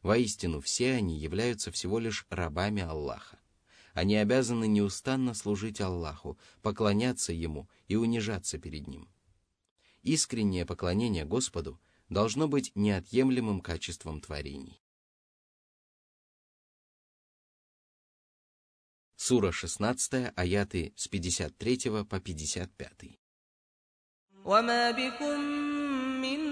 Воистину, 0.03 0.61
все 0.61 0.93
они 0.93 1.19
являются 1.19 1.71
всего 1.71 1.99
лишь 1.99 2.27
рабами 2.31 2.83
Аллаха. 2.83 3.39
Они 3.95 4.17
обязаны 4.17 4.67
неустанно 4.69 5.35
служить 5.35 5.81
Аллаху, 5.81 6.39
поклоняться 6.63 7.33
Ему 7.33 7.69
и 7.89 7.97
унижаться 7.97 8.59
перед 8.59 8.87
Ним. 8.87 9.09
Искреннее 10.03 10.65
поклонение 10.65 11.25
Господу 11.25 11.81
должно 12.09 12.49
быть 12.49 12.73
неотъемлемым 12.75 13.61
качеством 13.61 14.21
творений. 14.21 14.81
Сура 19.17 19.51
16, 19.51 20.33
аяты 20.37 20.93
с 20.97 21.09
53 21.09 22.05
по 22.05 22.21
55. 22.21 23.19
وما 24.45 24.91
بكم 24.91 25.41
من 26.21 26.52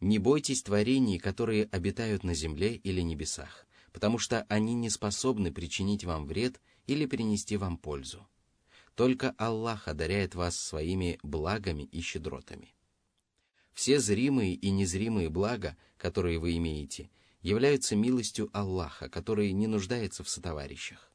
Не 0.00 0.18
бойтесь 0.18 0.62
творений, 0.62 1.18
которые 1.18 1.64
обитают 1.64 2.24
на 2.24 2.32
земле 2.32 2.74
или 2.74 3.02
небесах, 3.02 3.66
потому 3.92 4.18
что 4.18 4.46
они 4.48 4.72
не 4.72 4.88
способны 4.88 5.52
причинить 5.52 6.04
вам 6.04 6.26
вред 6.26 6.58
или 6.86 7.04
принести 7.04 7.58
вам 7.58 7.76
пользу. 7.76 8.26
Только 8.94 9.34
Аллах 9.36 9.88
одаряет 9.88 10.34
вас 10.34 10.58
своими 10.58 11.18
благами 11.22 11.82
и 11.82 12.00
щедротами. 12.00 12.74
Все 13.74 14.00
зримые 14.00 14.54
и 14.54 14.70
незримые 14.70 15.28
блага, 15.28 15.76
которые 15.98 16.38
вы 16.38 16.56
имеете, 16.56 17.10
являются 17.42 17.94
милостью 17.94 18.48
Аллаха, 18.54 19.10
который 19.10 19.52
не 19.52 19.66
нуждается 19.66 20.24
в 20.24 20.30
сотоварищах. 20.30 21.12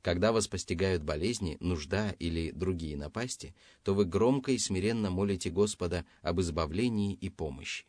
Когда 0.00 0.32
вас 0.32 0.48
постигают 0.48 1.02
болезни, 1.02 1.58
нужда 1.60 2.12
или 2.18 2.52
другие 2.52 2.96
напасти, 2.96 3.54
то 3.82 3.94
вы 3.94 4.06
громко 4.06 4.52
и 4.52 4.58
смиренно 4.58 5.10
молите 5.10 5.50
Господа 5.50 6.06
об 6.22 6.40
избавлении 6.40 7.12
и 7.14 7.28
помощи. 7.28 7.84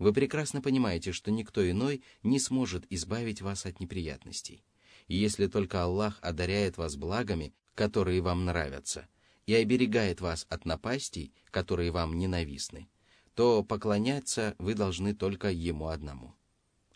Вы 0.00 0.14
прекрасно 0.14 0.62
понимаете, 0.62 1.12
что 1.12 1.30
никто 1.30 1.70
иной 1.70 2.02
не 2.22 2.40
сможет 2.40 2.90
избавить 2.90 3.42
вас 3.42 3.66
от 3.66 3.80
неприятностей. 3.80 4.64
И 5.08 5.14
если 5.14 5.46
только 5.46 5.82
Аллах 5.82 6.18
одаряет 6.22 6.78
вас 6.78 6.96
благами, 6.96 7.52
которые 7.74 8.22
вам 8.22 8.46
нравятся, 8.46 9.08
и 9.44 9.52
оберегает 9.52 10.22
вас 10.22 10.46
от 10.48 10.64
напастей, 10.64 11.34
которые 11.50 11.90
вам 11.90 12.16
ненавистны, 12.16 12.88
то 13.34 13.62
поклоняться 13.62 14.54
вы 14.58 14.72
должны 14.72 15.14
только 15.14 15.50
Ему 15.50 15.88
одному. 15.88 16.34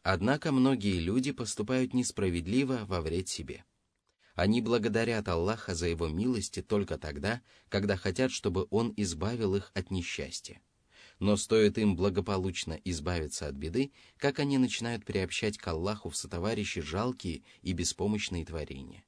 Однако 0.02 0.50
многие 0.50 0.98
люди 0.98 1.32
поступают 1.32 1.92
несправедливо 1.92 2.86
во 2.86 3.02
вред 3.02 3.28
себе. 3.28 3.66
Они 4.34 4.62
благодарят 4.62 5.28
Аллаха 5.28 5.74
за 5.74 5.88
Его 5.88 6.08
милости 6.08 6.62
только 6.62 6.96
тогда, 6.96 7.42
когда 7.68 7.98
хотят, 7.98 8.32
чтобы 8.32 8.66
Он 8.70 8.94
избавил 8.96 9.56
их 9.56 9.72
от 9.74 9.90
несчастья. 9.90 10.62
Но 11.24 11.38
стоит 11.38 11.78
им 11.78 11.96
благополучно 11.96 12.78
избавиться 12.84 13.48
от 13.48 13.54
беды, 13.54 13.92
как 14.18 14.40
они 14.40 14.58
начинают 14.58 15.06
приобщать 15.06 15.56
к 15.56 15.66
Аллаху 15.66 16.10
в 16.10 16.16
сотоварищи 16.18 16.82
жалкие 16.82 17.44
и 17.62 17.72
беспомощные 17.72 18.44
творения. 18.44 19.06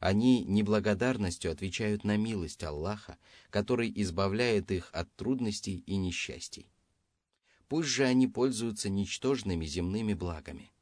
Они 0.00 0.42
неблагодарностью 0.42 1.52
отвечают 1.52 2.02
на 2.02 2.16
милость 2.16 2.64
Аллаха, 2.64 3.18
который 3.50 3.92
избавляет 3.94 4.72
их 4.72 4.90
от 4.92 5.14
трудностей 5.14 5.84
и 5.86 5.94
несчастий. 5.94 6.72
Пусть 7.68 7.88
же 7.88 8.02
они 8.02 8.26
пользуются 8.26 8.88
ничтожными 8.88 9.64
земными 9.64 10.14
благами. 10.14 10.72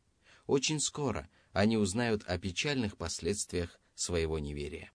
Очень 0.46 0.80
скоро 0.80 1.28
они 1.52 1.76
узнают 1.76 2.24
о 2.24 2.38
печальных 2.38 2.96
последствиях 2.96 3.78
своего 3.94 4.38
неверия. 4.38 4.90